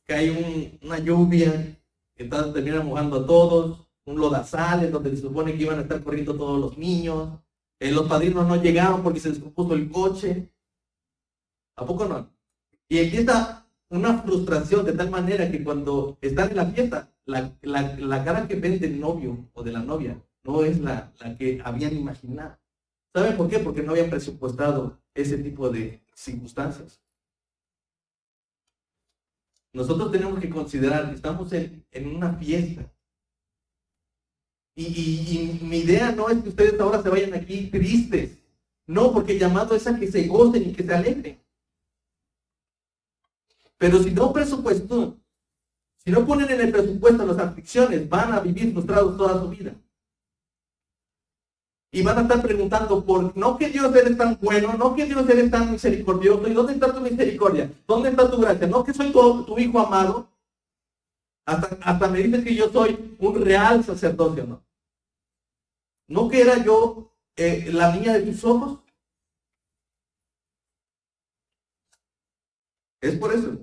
[0.04, 1.78] Que hay una lluvia
[2.16, 5.84] que está, termina mojando a todos, un lodazal en donde se supone que iban a
[5.84, 7.40] estar corriendo todos los niños,
[7.80, 10.54] eh, los padrinos no llegaron porque se descompuso el coche.
[11.76, 12.30] ¿A poco no?
[12.88, 18.48] Y empieza una frustración de tal manera que cuando están en la fiesta, la, cara
[18.48, 22.58] que ven del novio o de la novia no es la, que habían imaginado.
[23.14, 23.60] ¿Saben por qué?
[23.60, 27.02] Porque no habían presupuestado ese tipo de circunstancias.
[29.74, 32.92] Nosotros tenemos que considerar que estamos en, una fiesta.
[34.76, 38.38] Y, mi idea no es que ustedes ahora se vayan aquí tristes.
[38.88, 41.40] No, porque el llamado es a que se gocen y que se alegren.
[43.78, 45.18] Pero si no presupuesto,
[45.98, 49.74] si no ponen en el presupuesto las aflicciones, van a vivir frustrados toda su vida.
[51.94, 55.28] Y van a estar preguntando por, no que Dios eres tan bueno, no que Dios
[55.30, 57.70] eres tan misericordioso, ¿y dónde está tu misericordia?
[57.86, 58.66] ¿Dónde está tu gracia?
[58.66, 60.31] No que soy tu, hijo amado.
[61.46, 64.64] Hasta, hasta me dices que yo soy un real sacerdocio, ¿no?
[66.08, 68.80] ¿No que era yo eh, la niña de tus ojos?
[73.02, 73.58] Es por eso.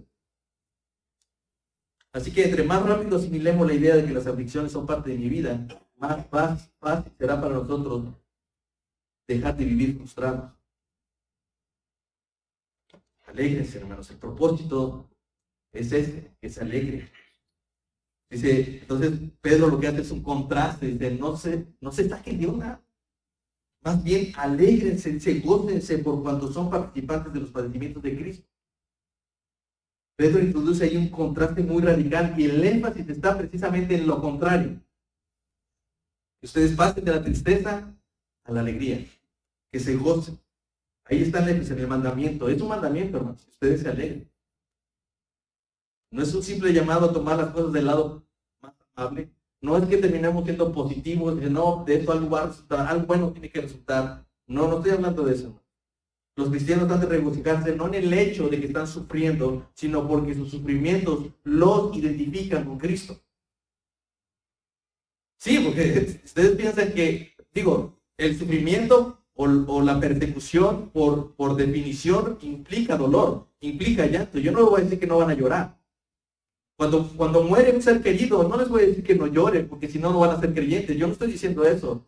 [2.13, 5.19] Así que entre más rápido asimilemos la idea de que las aflicciones son parte de
[5.19, 8.07] mi vida, más fácil será para nosotros
[9.27, 10.51] dejar de vivir frustrados.
[13.27, 14.11] Alégrense, hermanos.
[14.11, 15.09] El propósito
[15.73, 17.13] es este, que se alegre.
[18.31, 22.39] Dice, entonces Pedro lo que hace es un contraste, dice, no se, no se saquen
[22.39, 22.85] de una.
[23.83, 28.49] Más bien, alégrense, se gócense por cuanto son participantes de los padecimientos de Cristo.
[30.17, 34.81] Pedro introduce ahí un contraste muy radical y el énfasis está precisamente en lo contrario.
[36.43, 37.95] ustedes pasen de la tristeza
[38.45, 39.07] a la alegría,
[39.71, 40.39] que se gocen.
[41.05, 42.49] Ahí está el el mandamiento.
[42.49, 44.31] Es un mandamiento, hermanos, que ustedes se alegren.
[46.11, 48.27] No es un simple llamado a tomar las cosas del lado
[48.63, 49.31] más amable.
[49.61, 54.25] No es que terminemos siendo positivos, no, de eso algo algo bueno tiene que resultar.
[54.47, 55.61] No, no estoy hablando de eso.
[56.37, 60.35] Los cristianos han de regocijarse no en el hecho de que están sufriendo, sino porque
[60.35, 63.21] sus sufrimientos los identifican con Cristo.
[65.39, 72.97] Sí, porque ustedes piensan que, digo, el sufrimiento o, la persecución por, por definición implica
[72.97, 74.39] dolor, implica llanto.
[74.39, 75.78] Yo no voy a decir que no van a llorar.
[76.79, 79.89] Cuando, cuando muere un ser querido, no les voy a decir que no lloren, porque
[79.89, 80.97] si no, no van a ser creyentes.
[80.97, 82.07] Yo no estoy diciendo eso.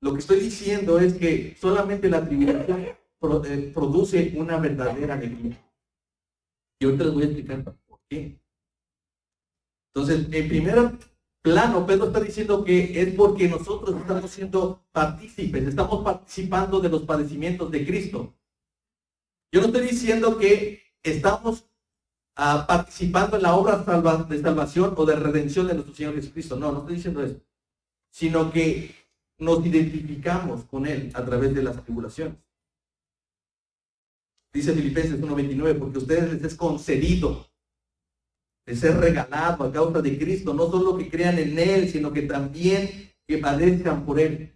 [0.00, 5.60] Lo que estoy diciendo es que solamente la tribulación eh, produce una verdadera alegría.
[6.78, 8.40] Y ahorita les voy a explicar por qué.
[9.92, 10.92] Entonces, en primer
[11.42, 17.02] plano, Pedro está diciendo que es porque nosotros estamos siendo partícipes, estamos participando de los
[17.02, 18.32] padecimientos de Cristo.
[19.52, 21.69] Yo no estoy diciendo que estamos
[22.36, 26.56] ah, participando en la obra de salvación o de redención de nuestro Señor Jesucristo.
[26.56, 27.40] No, no estoy diciendo eso.
[28.10, 28.94] Sino que
[29.38, 32.36] nos identificamos con Él a través de las tribulaciones.
[34.52, 37.46] Dice Filipenses 1.29, porque ustedes les es concedido,
[38.66, 42.22] les es regalado a causa de Cristo, no solo que crean en Él, sino que
[42.22, 44.52] también que padezcan por Él.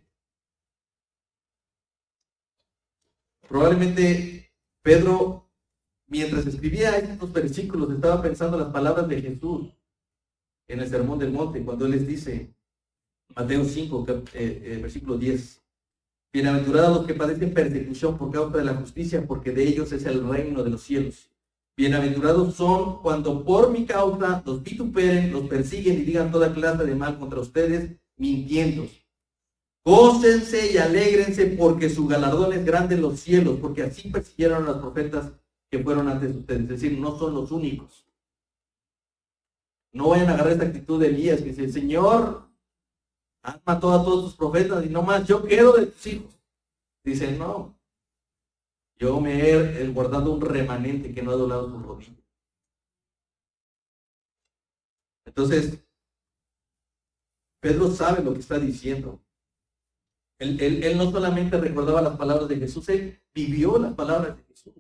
[3.49, 5.44] Probablemente Pedro,
[6.15, 9.75] mientras escribía estos versículos, estaba pensando las palabras de Jesús
[10.69, 12.55] en el Sermón del Monte, cuando Él les dice,
[13.35, 15.61] Mateo 5, eh, eh, versículo 10,
[16.33, 20.27] Bienaventurados los que padecen persecución por causa de la justicia, porque de ellos es el
[20.29, 21.31] reino de los cielos.
[21.77, 26.95] Bienaventurados son cuando por mi causa los vituperen, los persiguen y digan toda clase de
[26.95, 28.87] mal contra ustedes, mintiendo.
[29.85, 34.67] Gócense y alégrense porque su galardón es grande en los cielos, porque así persiguieron a
[34.67, 35.33] los profetas
[35.83, 36.63] fueron antes de ustedes.
[36.63, 38.07] Es decir, no son los únicos.
[39.93, 42.49] No vayan a agarrar esta actitud de Elías que dice, Señor,
[43.43, 46.41] han matado a todos tus profetas y no más, yo quedo de tus hijos.
[47.05, 47.79] Dice, no,
[48.97, 52.15] yo me he guardado un remanente que no ha doblado su rodilla.
[55.27, 55.79] Entonces,
[57.61, 59.21] Pedro sabe lo que está diciendo.
[60.39, 64.75] Él, él, no solamente recordaba las palabras de Jesús, él vivió las palabras de Jesús.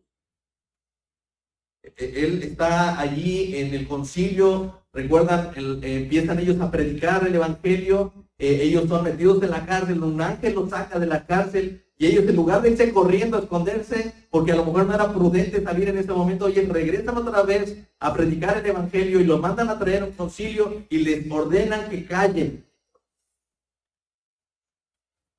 [1.96, 5.50] E, él está allí en el concilio, recuerdan,
[5.82, 10.54] empiezan ellos a predicar el Evangelio eh, ellos son metidos en la cárcel, un ángel
[10.54, 14.50] los saca de la cárcel y ellos en lugar de irse corriendo a esconderse, porque
[14.50, 18.12] a lo mejor no era prudente salir en ese momento, oye, regresan otra vez a
[18.12, 22.66] predicar el Evangelio y los mandan a traer un concilio y les ordenan que callen.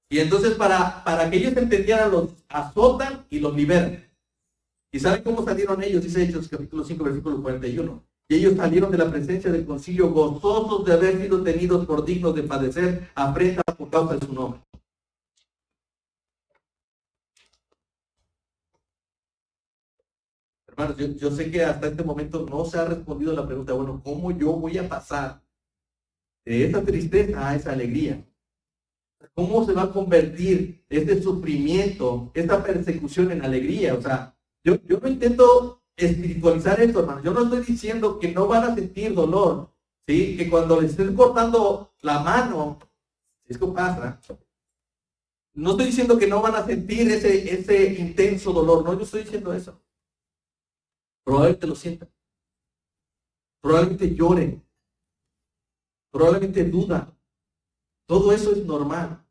[0.09, 4.05] Y entonces para, para que ellos entendieran, los azotan y los liberan.
[4.95, 6.01] ¿Y saben cómo salieron ellos?
[6.01, 8.01] Dice Hechos capítulo 5, versículo 41.
[8.29, 12.33] Y ellos salieron de la presencia del concilio gozosos de haber sido tenidos por dignos
[12.33, 14.61] de padecer afrenta por causa de su nombre.
[20.69, 24.31] Hermanos, yo, sé que hasta este momento no se ha respondido la pregunta, bueno, ¿cómo
[24.31, 25.41] yo voy a pasar
[26.45, 28.25] de esa tristeza a esa alegría?
[29.33, 33.93] ¿Cómo se va a convertir este sufrimiento, esta persecución en alegría?
[33.93, 34.34] O sea,
[34.65, 37.21] yo, yo no intento espiritualizar esto, hermano.
[37.21, 39.69] Yo no estoy diciendo que no van a sentir dolor,
[40.07, 40.35] ¿sí?
[40.35, 42.79] Que cuando les estén cortando la mano,
[43.45, 44.19] es que pasa,
[45.53, 49.23] no estoy diciendo que no van a sentir ese, ese intenso dolor, no, yo estoy
[49.23, 49.79] diciendo eso.
[51.23, 52.11] Probablemente lo sientan.
[53.61, 54.63] Probablemente lloren.
[56.11, 57.15] Probablemente dudan.
[58.07, 59.24] Todo eso es normal.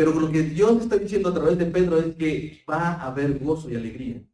[0.00, 3.38] Pero lo que Dios está diciendo a través de Pedro es que va a haber
[3.38, 4.26] gozo y alegría.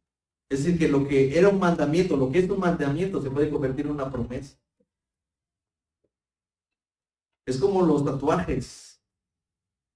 [0.49, 3.49] Es decir, que lo que era un mandamiento, lo que es un mandamiento, se puede
[3.49, 4.57] convertir en una promesa.
[7.45, 9.01] Es como los tatuajes.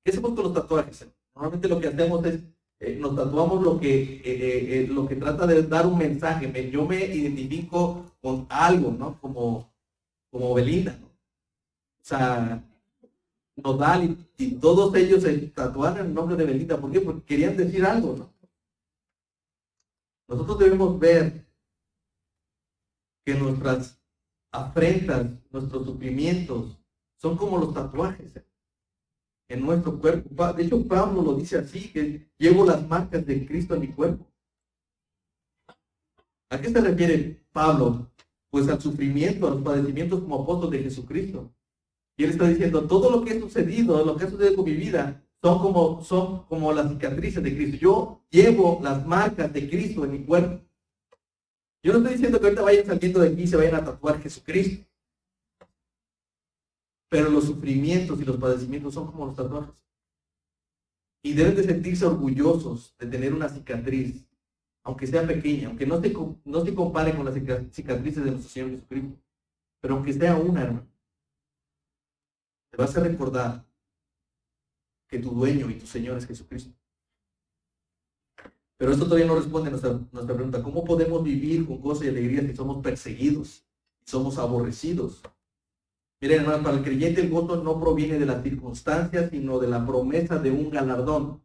[0.04, 1.08] ¿Qué hacemos con los tatuajes?
[1.34, 2.42] Normalmente lo que hacemos es,
[2.82, 6.70] eh, nos tatuamos lo que, eh, eh, lo que trata de dar un mensaje.
[6.70, 9.18] yo me identifico con algo, ¿no?
[9.22, 9.74] Como,
[10.30, 11.00] como Belinda.
[11.02, 12.62] O sea,
[13.64, 16.80] Nodal y, todos ellos se tatuaron el nombre de Belinda.
[16.80, 17.02] ¿Por qué?
[17.02, 18.34] Porque querían decir algo, ¿no?
[20.28, 21.46] Nosotros debemos ver
[23.26, 24.02] que nuestras
[24.52, 26.78] afrentas, nuestros sufrimientos,
[27.18, 28.34] son como los tatuajes
[29.50, 30.54] en nuestro cuerpo.
[30.54, 34.26] De hecho, Pablo lo dice así, que llevo las marcas de Cristo en mi cuerpo.
[36.50, 38.12] ¿A qué se refiere Pablo?
[38.50, 41.54] Pues al sufrimiento, a los padecimientos como apóstol de Jesucristo.
[42.22, 44.76] Y él está diciendo, todo lo que ha sucedido, lo que ha sucedido con mi
[44.76, 47.78] vida, son como, son como las cicatrices de Cristo.
[47.78, 50.64] Yo llevo las marcas de Cristo en mi cuerpo.
[51.82, 54.22] Yo no estoy diciendo que ahorita vayan saliendo de aquí y se vayan a tatuar
[54.22, 54.88] Jesucristo.
[57.10, 59.84] Pero los sufrimientos y los padecimientos son como los tatuajes.
[61.24, 64.28] Y deben de sentirse orgullosos de tener una cicatriz,
[64.84, 66.14] aunque sea pequeña, aunque no se,
[66.46, 69.20] no se compare con las cicatrices de nuestro Señor Jesucristo.
[69.82, 70.91] Pero aunque sea una, hermano,
[72.72, 73.66] te vas a recordar
[75.08, 76.74] que tu dueño y tu Señor es Jesucristo.
[78.78, 80.64] Pero esto todavía no responde a nuestra, pregunta.
[80.64, 83.64] ¿Cómo podemos vivir con gozo y alegría si somos perseguidos,
[84.04, 85.22] y somos aborrecidos?
[86.20, 89.86] Miren, hermanos, para el creyente el gozo no proviene de las circunstancias, sino de la
[89.86, 91.44] promesa de un galardón.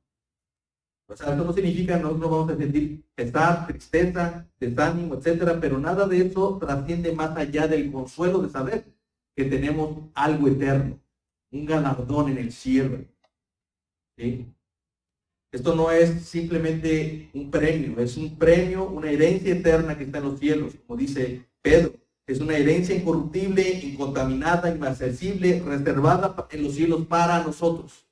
[1.08, 5.78] O sea, esto no significa que nosotros vamos a sentir pesar, tristeza, desánimo, etcétera, pero
[5.78, 8.86] nada de eso trasciende más allá del consuelo de saber
[9.34, 10.98] que tenemos algo eterno,
[11.57, 13.04] un galardón en el cielo.
[15.52, 20.24] Esto no es simplemente un premio, es un premio, una herencia eterna que está en
[20.24, 21.94] los cielos, como dice Pedro.
[22.26, 28.04] Es una herencia incorruptible, incontaminada, inaccesible, reservada en los cielos para nosotros.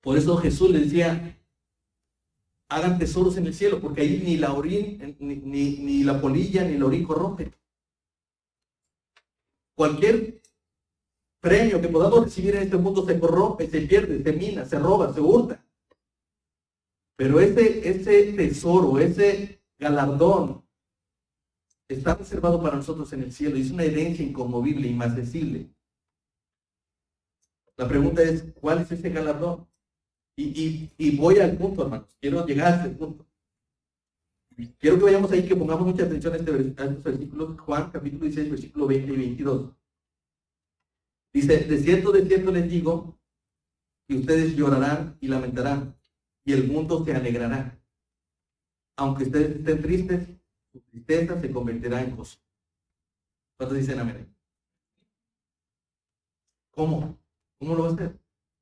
[0.00, 1.36] Por eso Jesús le decía,
[2.68, 5.36] hagan tesoros en el cielo, porque ahí ni la orín, ni,
[5.78, 7.50] ni, la polilla, ni el orín corrompe.
[9.74, 10.35] Cualquier
[11.46, 15.14] premio que podamos recibir en este mundo se corrompe, se pierde, se mina, se roba,
[15.14, 15.64] se hurta.
[17.16, 20.64] Pero ese, ese tesoro, ese galardón,
[21.88, 25.70] está reservado para nosotros en el cielo y es una herencia inconmovible, inaccesible.
[27.76, 29.68] La pregunta es, ¿cuál es ese galardón?
[30.36, 32.08] Y, voy al punto, hermanos.
[32.20, 33.24] Quiero llegar a ese punto.
[34.80, 37.60] Quiero que vayamos ahí, que pongamos mucha atención a, este, estos versículos.
[37.60, 39.76] Juan, capítulo 16, versículo 20 y 22.
[41.36, 43.20] Dice, de cierto, de cierto les digo,
[44.08, 45.94] que ustedes llorarán y lamentarán,
[46.46, 47.78] y el mundo se alegrará.
[48.96, 50.28] Aunque ustedes estén tristes,
[50.72, 52.38] su tristeza se convertirá en gozo.
[53.58, 54.34] ¿Cuántos dicen amén?
[56.70, 57.18] ¿Cómo?
[57.58, 58.18] ¿Cómo lo va a hacer?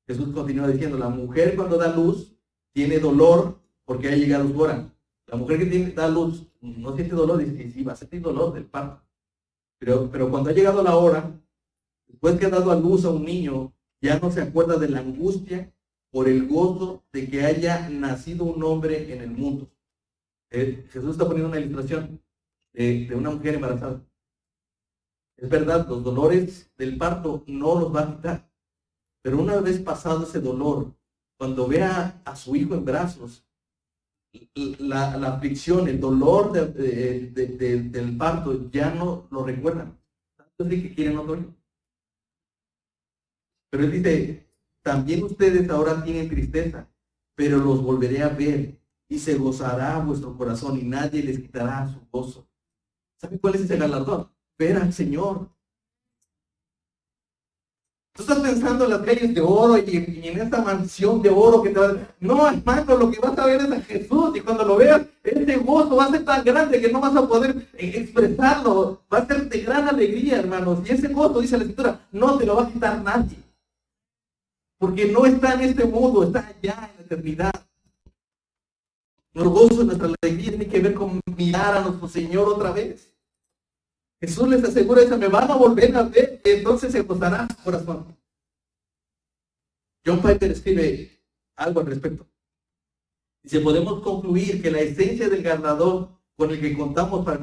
[0.08, 2.36] Jesús continúa diciendo, la mujer cuando da luz
[2.72, 4.92] tiene dolor porque ha llegado su hora.
[5.28, 8.52] La mujer que tiene, da luz no siente dolor, dice, sí, va a sentir dolor
[8.52, 9.00] del parto.
[9.78, 11.40] Pero, pero cuando ha llegado la hora,
[12.06, 15.00] después que ha dado a luz a un niño, ya no se acuerda de la
[15.00, 15.72] angustia
[16.10, 19.68] por el gozo de que haya nacido un hombre en el mundo.
[20.50, 22.22] Eh, Jesús está poniendo una ilustración
[22.72, 24.00] de, una mujer embarazada.
[25.36, 28.50] Es verdad, los dolores del parto no los va a quitar.
[29.22, 30.94] Pero una vez pasado ese dolor,
[31.36, 33.44] cuando vea a su hijo en brazos,
[34.54, 39.98] la, aflicción, el dolor del parto ya no lo recuerdan.
[40.36, 41.54] Tanto que quieren otro.
[43.74, 44.46] Pero él dice,
[44.82, 46.88] también ustedes ahora tienen tristeza,
[47.34, 51.98] pero los volveré a ver y se gozará vuestro corazón y nadie les quitará su
[52.08, 52.46] gozo.
[53.20, 54.30] ¿Saben cuál es ese galardón?
[54.56, 55.50] Ver al Señor,
[58.12, 61.70] Tú estás pensando en las calles de oro y, en esta mansión de oro que
[61.70, 61.96] te va a...
[62.20, 65.56] No, hermano, lo que vas a ver es a Jesús y cuando lo veas, ese
[65.56, 69.02] gozo va a ser tan grande que no vas a poder eh, expresarlo.
[69.12, 70.78] Va a ser de gran alegría, hermanos.
[70.88, 73.43] Y ese gozo, dice la escritura, no te lo va a quitar nadie.
[74.84, 77.52] Porque no está en este mundo, está allá en la eternidad.
[79.32, 83.16] Nuestro nuestra alegría tiene que ver con mirar a nuestro Señor otra vez.
[84.20, 88.14] Jesús les asegura eso, me van a volver a ver, entonces se gozará su corazón.
[90.04, 91.18] John Piper escribe
[91.56, 92.26] algo al respecto.
[93.42, 97.40] Dice, podemos concluir que la esencia del ganador con el que contamos para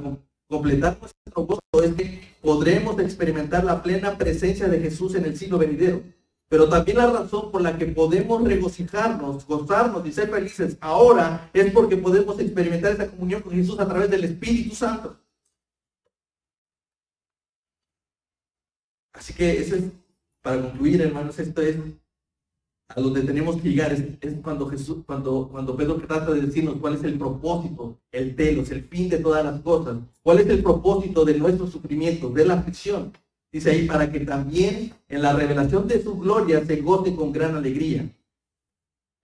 [0.48, 5.58] completar nuestro gozo es que podremos experimentar la plena presencia de Jesús en el siglo
[5.58, 6.04] venidero.
[6.52, 11.72] Pero también la razón por la que podemos regocijarnos, gozarnos y ser felices ahora es
[11.72, 15.18] porque podemos experimentar esa comunión con Jesús a través del Espíritu Santo.
[19.14, 19.84] Así que eso es,
[20.42, 21.78] para concluir, hermanos, esto es
[22.90, 23.94] a donde tenemos que llegar.
[23.94, 24.04] Es,
[24.44, 28.84] cuando Jesús, cuando, cuando Pedro trata de decirnos cuál es el propósito, el telos, el
[28.84, 30.00] fin de todas las cosas.
[30.22, 33.14] ¿Cuál es el propósito de nuestro sufrimiento, de la aflicción?
[33.52, 37.56] Dice ahí, para que también en la revelación de su gloria se goce con gran
[37.56, 38.10] alegría.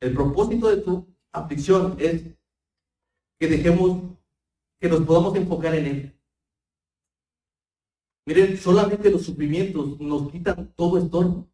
[0.01, 2.23] El propósito de tu aflicción es
[3.39, 4.01] que dejemos,
[4.80, 6.19] que nos podamos enfocar en él.
[8.25, 11.47] Miren, solamente los sufrimientos nos quitan todo estorbo.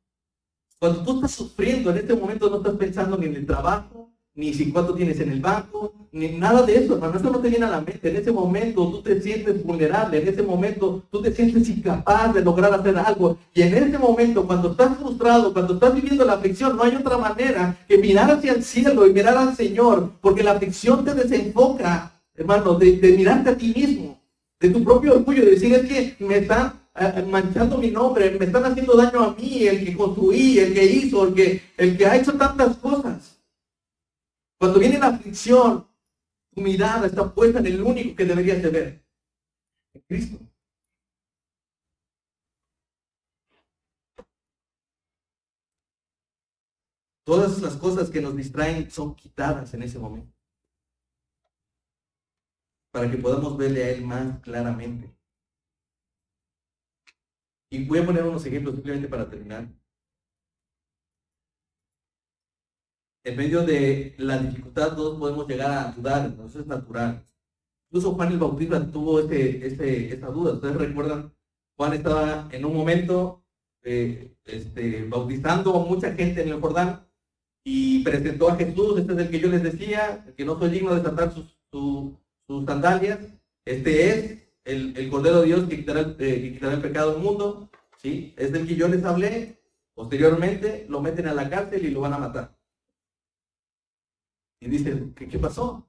[0.80, 4.54] Cuando tú estás sufriendo, en este momento no estás pensando ni en el trabajo, ni
[4.54, 7.18] si cuánto tienes en el banco, ni nada de eso, hermano.
[7.18, 8.10] Eso no te viene a la mente.
[8.10, 12.42] En ese momento tú te sientes vulnerable, en ese momento tú te sientes incapaz de
[12.42, 13.38] lograr hacer algo.
[13.54, 17.18] Y en ese momento, cuando estás frustrado, cuando estás viviendo la aflicción, no hay otra
[17.18, 22.12] manera que mirar hacia el cielo y mirar al Señor, porque la aflicción te desenfoca,
[22.36, 24.24] hermano, de, de mirarte a ti mismo
[24.64, 28.46] de tu propio orgullo, de decir es que me están eh, manchando mi nombre, me
[28.46, 32.06] están haciendo daño a mí, el que construí, el que hizo, el que, el que
[32.06, 33.33] ha hecho tantas cosas.
[34.64, 35.86] Cuando viene la aflicción,
[36.56, 39.06] tu mirada está puesta en el único que deberías de ver,
[39.94, 40.40] en Cristo.
[47.26, 50.34] Todas las cosas que nos distraen son quitadas en ese momento
[52.94, 55.14] para que podamos verle a Él más claramente.
[57.70, 59.83] Y voy a poner unos ejemplos simplemente para terminar.
[63.26, 67.26] En medio de la dificultad todos podemos llegar a dudar, eso es natural.
[67.90, 70.54] Incluso Juan el Bautista tuvo ese, ese, esa duda.
[70.54, 71.34] Ustedes recuerdan,
[71.78, 73.44] Juan estaba en un momento
[73.84, 77.06] eh, este, bautizando a mucha gente en el Jordán
[77.64, 80.70] y presentó a Jesús, este es el que yo les decía, el que no soy
[80.70, 83.20] digno de desatar sus, sus sandalias,
[83.64, 87.22] este es el, el, Cordero de Dios que quitará, eh, que quitará el pecado del
[87.22, 88.34] mundo, ¿sí?
[88.38, 89.62] es del que yo les hablé,
[89.94, 92.63] posteriormente lo meten a la cárcel y lo van a matar.
[94.64, 95.86] Y dicen, ¿qué, qué pasó?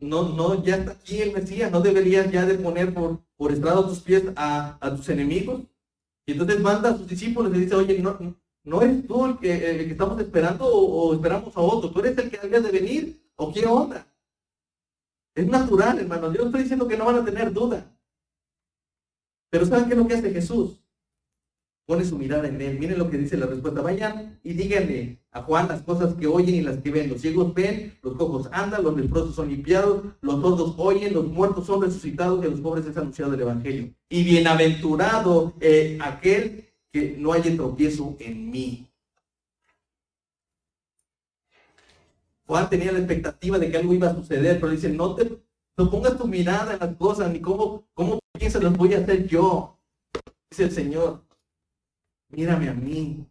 [0.00, 3.88] No, no, ya está aquí el Mesías, no deberías ya de poner por, por estrado
[3.88, 5.62] tus pies a, a tus enemigos.
[6.26, 8.16] Y entonces manda a sus discípulos y dice, oye, no,
[8.62, 12.38] no eres tú el que, estamos esperando o, esperamos a otro, tú eres el que
[12.38, 14.06] había de venir o qué onda.
[15.34, 16.32] Es natural, hermano.
[16.32, 17.90] Yo estoy diciendo que no van a tener duda.
[19.50, 20.80] Pero ¿saben qué es lo que hace Jesús?
[21.86, 22.78] Pone su mirada en él.
[22.78, 23.80] Miren lo que dice la respuesta.
[23.80, 27.08] Vayan y díganle a Juan las cosas que oyen y las que ven.
[27.08, 31.66] Los ciegos ven, los cojos andan, los leprosos son limpiados, los sordos oyen, los muertos
[31.66, 33.94] son resucitados y a los pobres es anunciado el Evangelio.
[34.08, 38.86] Y bienaventurado eh, aquel que no haya tropiezo en mí.
[42.46, 45.40] Juan tenía la expectativa de que algo iba a suceder, pero dice, no te
[45.80, 49.26] no pongas tu mirada en las cosas, ni cómo, cómo piensas las voy a hacer
[49.26, 49.78] yo.
[50.50, 51.24] Dice el Señor,
[52.28, 53.24] mírame a mí.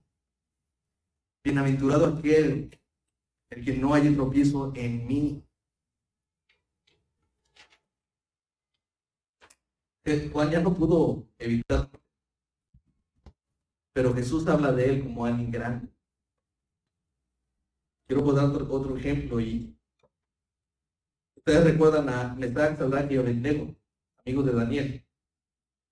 [1.43, 2.77] Bienaventurado aquel,
[3.49, 5.43] el que no haya tropiezo en mí.
[10.05, 11.89] Eh, Juan ya no pudo evitar
[13.99, 15.89] pero Jesús habla de él como alguien grande.
[18.07, 19.77] Quiero dar otro, ejemplo y
[21.35, 23.75] ustedes recuerdan a Mesach, Sadrach y Abednego,
[24.25, 25.05] amigos de Daniel.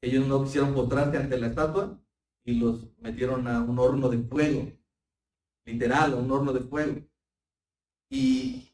[0.02, 2.00] Ellos no quisieron postrarse ante la estatua
[2.46, 4.72] y los metieron a un horno de fuego,
[5.68, 6.96] literal, un horno de fuego.
[8.10, 8.70] Y,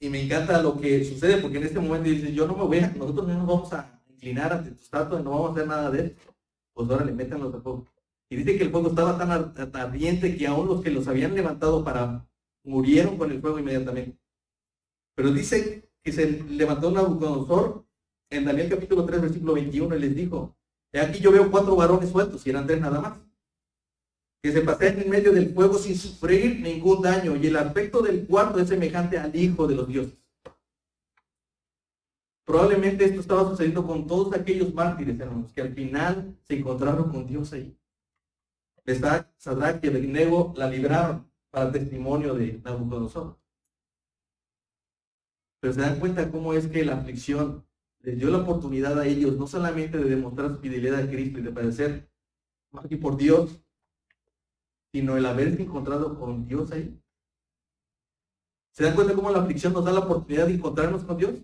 [0.00, 2.78] y me encanta lo que sucede porque en este momento dice, yo no me voy
[2.80, 5.90] a, nosotros no nos vamos a inclinar ante tu estatua, no vamos a hacer nada
[5.90, 6.34] de esto.
[6.74, 7.86] Pues ahora le meten los fuego.
[8.28, 11.84] Y dice que el fuego estaba tan ardiente que aún los que los habían levantado
[11.84, 12.26] para
[12.64, 14.18] murieron con el fuego inmediatamente.
[15.14, 17.86] Pero dice que se levantó Nabucodonosor
[18.30, 20.56] en Daniel capítulo 3, versículo 21, y les dijo,
[20.92, 23.18] aquí yo veo cuatro varones sueltos, y eran tres nada más,
[24.44, 28.26] que se pasean en medio del fuego sin sufrir ningún daño, y el aspecto del
[28.26, 30.18] cuarto es semejante al Hijo de los dioses.
[32.44, 37.26] Probablemente esto estaba sucediendo con todos aquellos mártires, hermanos, que al final se encontraron con
[37.26, 37.74] Dios ahí.
[39.38, 43.38] Sadrach y Abednego la libraron para testimonio de Nabucodonosor.
[45.58, 47.64] Pero se dan cuenta cómo es que la aflicción
[48.00, 51.42] les dio la oportunidad a ellos no solamente de demostrar su fidelidad a Cristo y
[51.44, 52.10] de padecer
[52.72, 53.63] más por Dios,
[54.94, 56.96] sino el haberse encontrado con Dios ahí.
[58.72, 61.42] ¿Se dan cuenta cómo la aflicción nos da la oportunidad de encontrarnos con Dios?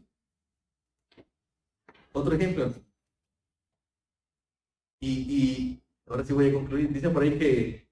[2.13, 2.73] Otro ejemplo.
[5.01, 6.93] Y, y ahora sí voy a concluir.
[6.93, 7.89] Dicen por ahí que,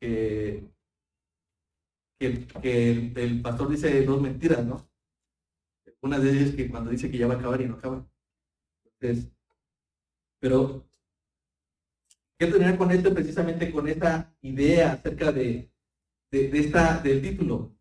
[0.00, 0.64] que,
[3.14, 4.88] el, pastor dice dos mentiras, ¿no?
[6.00, 8.08] Una de ellas es que cuando dice que ya va a acabar y no acaba.
[8.98, 9.30] Entonces,
[10.40, 10.87] pero
[12.38, 15.70] quiero terminar con esto precisamente con esta idea acerca de,
[16.30, 17.72] de, esta, del título.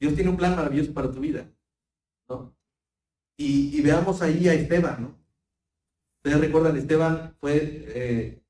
[0.00, 1.50] Dios tiene un plan maravilloso para tu vida,
[2.28, 2.56] ¿no?
[3.38, 5.18] Y, veamos ahí a Esteban, ¿no?
[6.18, 8.42] Ustedes recuerdan, Esteban fue eh,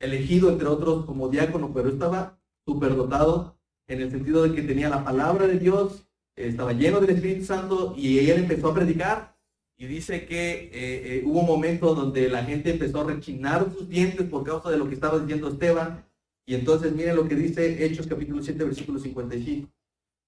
[0.00, 5.04] elegido entre otros como diácono, pero estaba superdotado en el sentido de que tenía la
[5.04, 6.06] palabra de Dios,
[6.36, 9.36] estaba lleno del Espíritu Santo y él empezó a predicar
[9.80, 13.88] y dice que eh, eh, hubo un momento donde la gente empezó a rechinar sus
[13.88, 16.04] dientes por causa de lo que estaba diciendo Esteban.
[16.44, 19.70] Y entonces miren lo que dice Hechos capítulo 7, versículo 55.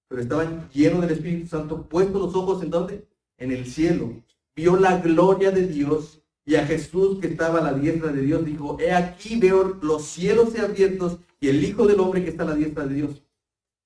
[0.09, 3.07] Pero estaban llenos del Espíritu Santo, puestos los ojos en donde?
[3.37, 4.23] En el cielo.
[4.55, 8.43] Vio la gloria de Dios y a Jesús que estaba a la diestra de Dios
[8.43, 12.47] dijo, he aquí veo los cielos abiertos y el Hijo del Hombre que está a
[12.47, 13.21] la diestra de Dios.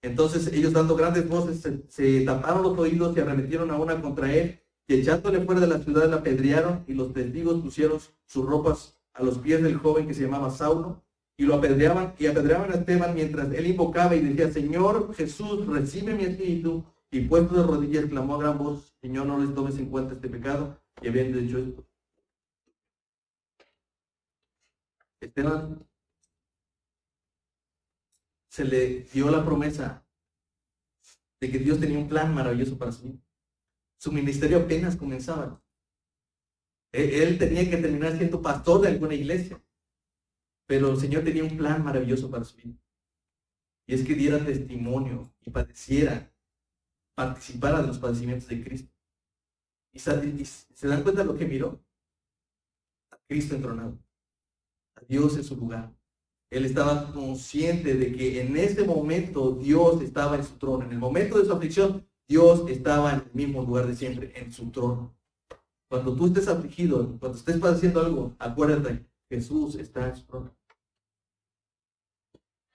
[0.02, 4.62] Entonces ellos dando grandes voces se, taparon los oídos y arremetieron a una contra él
[4.88, 9.24] y echándole fuera de la ciudad la apedrearon y los testigos pusieron sus ropas a
[9.24, 11.04] los pies del joven que se llamaba Saulo
[11.38, 16.16] y lo apedreaban y apedreaban a Esteban mientras él invocaba y decía, Señor Jesús, recibe
[16.16, 16.84] mi espíritu.
[17.10, 20.28] Y puesto de rodillas clamó a gran voz, Señor, no les tomes en cuenta este
[20.28, 20.78] pecado.
[21.02, 21.86] Y habiendo dicho esto,
[25.22, 25.88] Esteban
[28.50, 30.04] se le dio la promesa
[31.40, 33.27] de que Dios tenía un plan maravilloso para su vida.
[34.00, 35.62] Su ministerio apenas comenzaba.
[36.94, 39.62] E, él tenía que terminar siendo pastor de alguna iglesia,
[40.68, 42.78] pero el Señor tenía un plan maravilloso para su vida.
[43.88, 46.32] Y es que diera testimonio y padeciera,
[47.16, 48.94] participara de los padecimientos de Cristo.
[49.94, 51.84] Y se dan cuenta de lo que miró.
[53.12, 53.98] A Cristo entronado.
[54.96, 55.94] A Dios en su lugar.
[56.50, 60.86] él estaba consciente de que en ese momento Dios estaba en su trono.
[60.86, 64.52] En el momento de su aflicción, Dios estaba en el mismo lugar de siempre, en
[64.52, 65.16] su trono.
[65.90, 70.56] Cuando tú estés afligido, cuando estés padeciendo algo, acuérdate, Jesús está en su trono.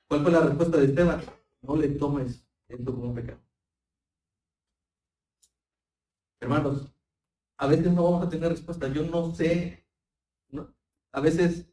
[0.08, 1.22] ¿Cuál fue la respuesta de Esteban?
[1.60, 3.40] No le tomes esto como un pecado.
[6.40, 6.92] Hermanos,
[7.58, 8.88] a veces no vamos a tener respuesta.
[8.88, 9.86] Yo no sé,
[11.12, 11.66] a veces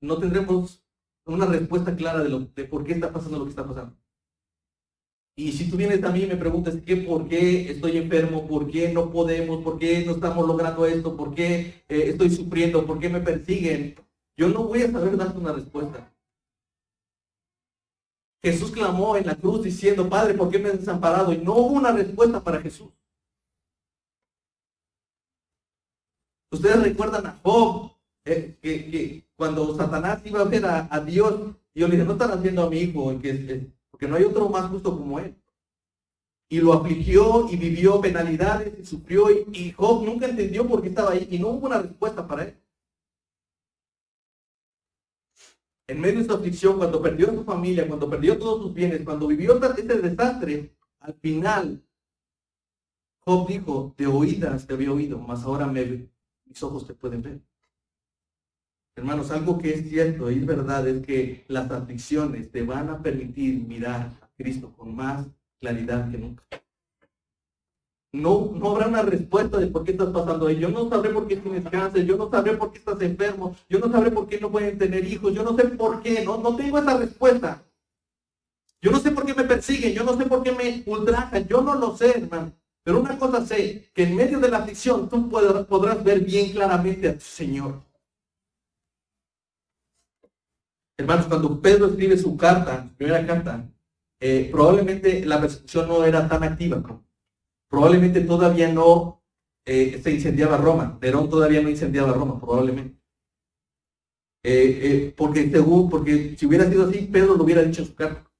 [0.00, 0.84] no tendremos
[1.26, 3.96] una respuesta clara de, de por qué está pasando lo que está pasando.
[5.34, 8.70] Y si tú vienes a mí y me preguntas ¿qué, por qué estoy enfermo, por
[8.70, 12.98] qué no podemos, por qué no estamos logrando esto, por qué eh, estoy sufriendo, por
[12.98, 13.96] qué me persiguen,
[14.36, 16.12] yo no voy a saber darte una respuesta.
[18.42, 21.32] Jesús clamó en la cruz diciendo, Padre, ¿por qué me has desamparado?
[21.32, 22.90] Y no hubo una respuesta para Jesús.
[26.50, 27.92] Ustedes recuerdan a Job,
[28.24, 32.64] eh, que, cuando Satanás iba a ver a, Dios, Dios le dice, no están haciendo
[32.64, 33.72] a mi hijo, que,
[34.02, 35.36] porque no hay otro más justo como él.
[36.48, 41.12] Y lo afligió y vivió penalidades y sufrió y, Job nunca entendió por qué estaba
[41.12, 42.58] ahí y no hubo una respuesta para él.
[45.86, 49.28] En medio de su aflicción, cuando perdió su familia, cuando perdió todos sus bienes, cuando
[49.28, 51.80] vivió este desastre, al final
[53.20, 56.08] Job dijo, de oídas te había oído, mas ahora me,
[56.44, 57.40] mis ojos te pueden ver.
[58.94, 63.02] Hermanos, algo que es cierto y es verdad es que las aflicciones te van a
[63.02, 65.26] permitir mirar a Cristo con más
[65.60, 66.44] claridad que nunca.
[68.12, 70.58] No, no habrá una respuesta de por qué estás pasando ahí.
[70.58, 73.78] Yo no sabré por qué tienes cáncer, yo no sabré por qué estás enfermo, yo
[73.78, 76.54] no sabré por qué no pueden tener hijos, yo no sé por qué, no, no
[76.54, 77.62] tengo esa respuesta.
[78.82, 81.62] Yo no sé por qué me persiguen, yo no sé por qué me ultrajan, yo
[81.62, 82.52] no lo sé, hermano.
[82.84, 87.08] Pero una cosa sé, que en medio de la aflicción tú podrás ver bien claramente
[87.08, 87.91] a tu Señor.
[91.02, 93.68] Hermanos, cuando Pedro escribe su carta, su primera carta,
[94.20, 96.80] eh, probablemente la persecución no era tan activa.
[97.68, 99.20] Probablemente todavía no
[99.64, 100.96] eh, se incendiaba Roma.
[101.02, 103.00] Nerón todavía no incendiaba Roma, probablemente.
[104.44, 108.30] Eh, porque según, porque si hubiera sido así, Pedro lo hubiera dicho en su carta.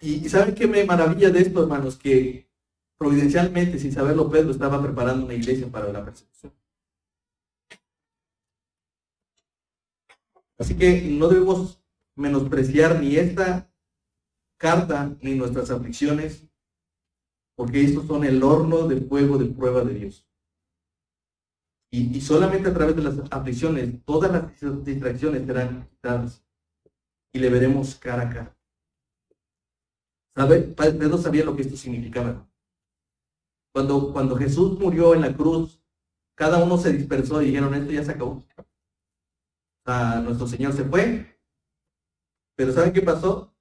[0.00, 1.96] Y, y ¿saben qué me maravilla de esto, hermanos?
[1.96, 2.50] Que
[2.98, 6.52] providencialmente, sin saberlo, Pedro estaba preparando una iglesia para la persecución.
[10.58, 11.80] Así que no debemos
[12.16, 13.72] menospreciar ni esta
[14.58, 16.48] carta ni nuestras aflicciones,
[17.56, 20.28] porque estos son el horno de fuego de prueba de Dios.
[21.90, 26.44] Y, solamente a través de las aflicciones, todas las distracciones serán quitadas
[27.32, 28.58] y le veremos cara a cara.
[30.36, 30.60] ¿Sabe?
[30.60, 32.46] Pedro sabía lo que esto significaba.
[33.72, 35.80] Cuando, cuando Jesús murió en la cruz,
[36.34, 38.44] cada uno se dispersó y dijeron, esto ya se acabó
[40.22, 41.38] nuestro Señor se fue.
[42.56, 43.54] Pero ¿saben qué pasó?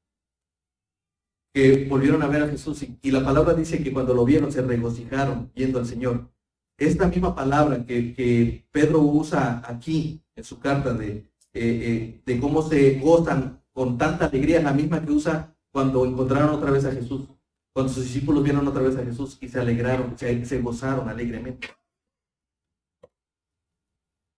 [1.53, 4.61] Que volvieron a ver a Jesús y, la palabra dice que cuando lo vieron se
[4.61, 6.29] regocijaron viendo al Señor.
[6.77, 11.23] Esta misma palabra que, Pedro usa aquí en su carta de, eh,
[11.53, 16.71] eh, de cómo se gozan con tanta alegría, la misma que usa cuando encontraron otra
[16.71, 17.27] vez a Jesús,
[17.73, 21.67] cuando sus discípulos vieron otra vez a Jesús y se alegraron, se, se gozaron alegremente.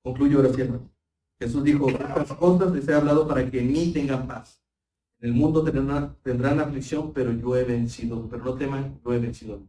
[0.04, 0.99] Concluyo hermano.
[1.40, 4.62] Jesús dijo, estas cosas les he hablado para que en mí tengan paz.
[5.20, 8.28] En el mundo tendrán, tendrán aflicción, pero yo he vencido.
[8.30, 9.68] Pero no teman, yo he vencido.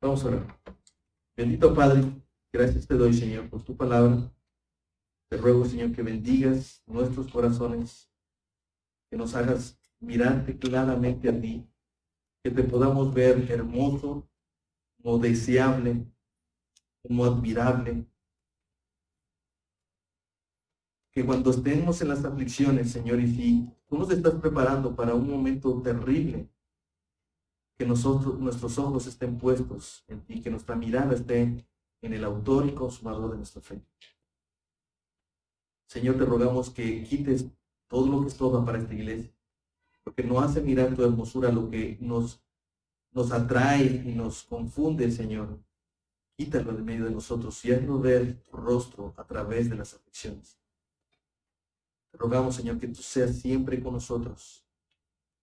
[0.00, 0.60] Vamos a orar.
[1.36, 2.02] Bendito Padre,
[2.52, 4.30] gracias te doy, Señor, por tu palabra.
[5.30, 8.10] Te ruego, Señor, que bendigas nuestros corazones,
[9.10, 11.66] que nos hagas mirarte claramente a ti,
[12.44, 14.28] que te podamos ver hermoso,
[15.02, 16.06] como deseable,
[17.02, 18.06] como admirable,
[21.14, 25.30] que cuando estemos en las aflicciones, Señor, y si tú nos estás preparando para un
[25.30, 26.48] momento terrible,
[27.78, 31.64] que nosotros, nuestros ojos estén puestos en ti, que nuestra mirada esté
[32.02, 33.80] en el autor y consumador de nuestra fe.
[35.86, 37.46] Señor, te rogamos que quites
[37.88, 39.32] todo lo que estorba para esta iglesia,
[40.02, 42.42] porque no hace mirar tu hermosura lo que nos,
[43.12, 45.60] nos atrae y nos confunde, Señor.
[46.36, 50.63] Quítalo de medio de nosotros y haznos ver tu rostro a través de las aflicciones
[52.18, 54.64] rogamos, Señor, que tú seas siempre con nosotros,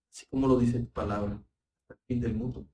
[0.09, 1.43] así como lo dice tu palabra,
[1.82, 2.65] hasta el fin del mundo.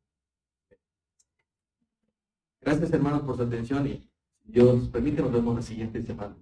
[2.61, 4.09] Gracias, hermanos, por su atención y
[4.43, 6.37] Dios permite, nos vemos la siguiente semana.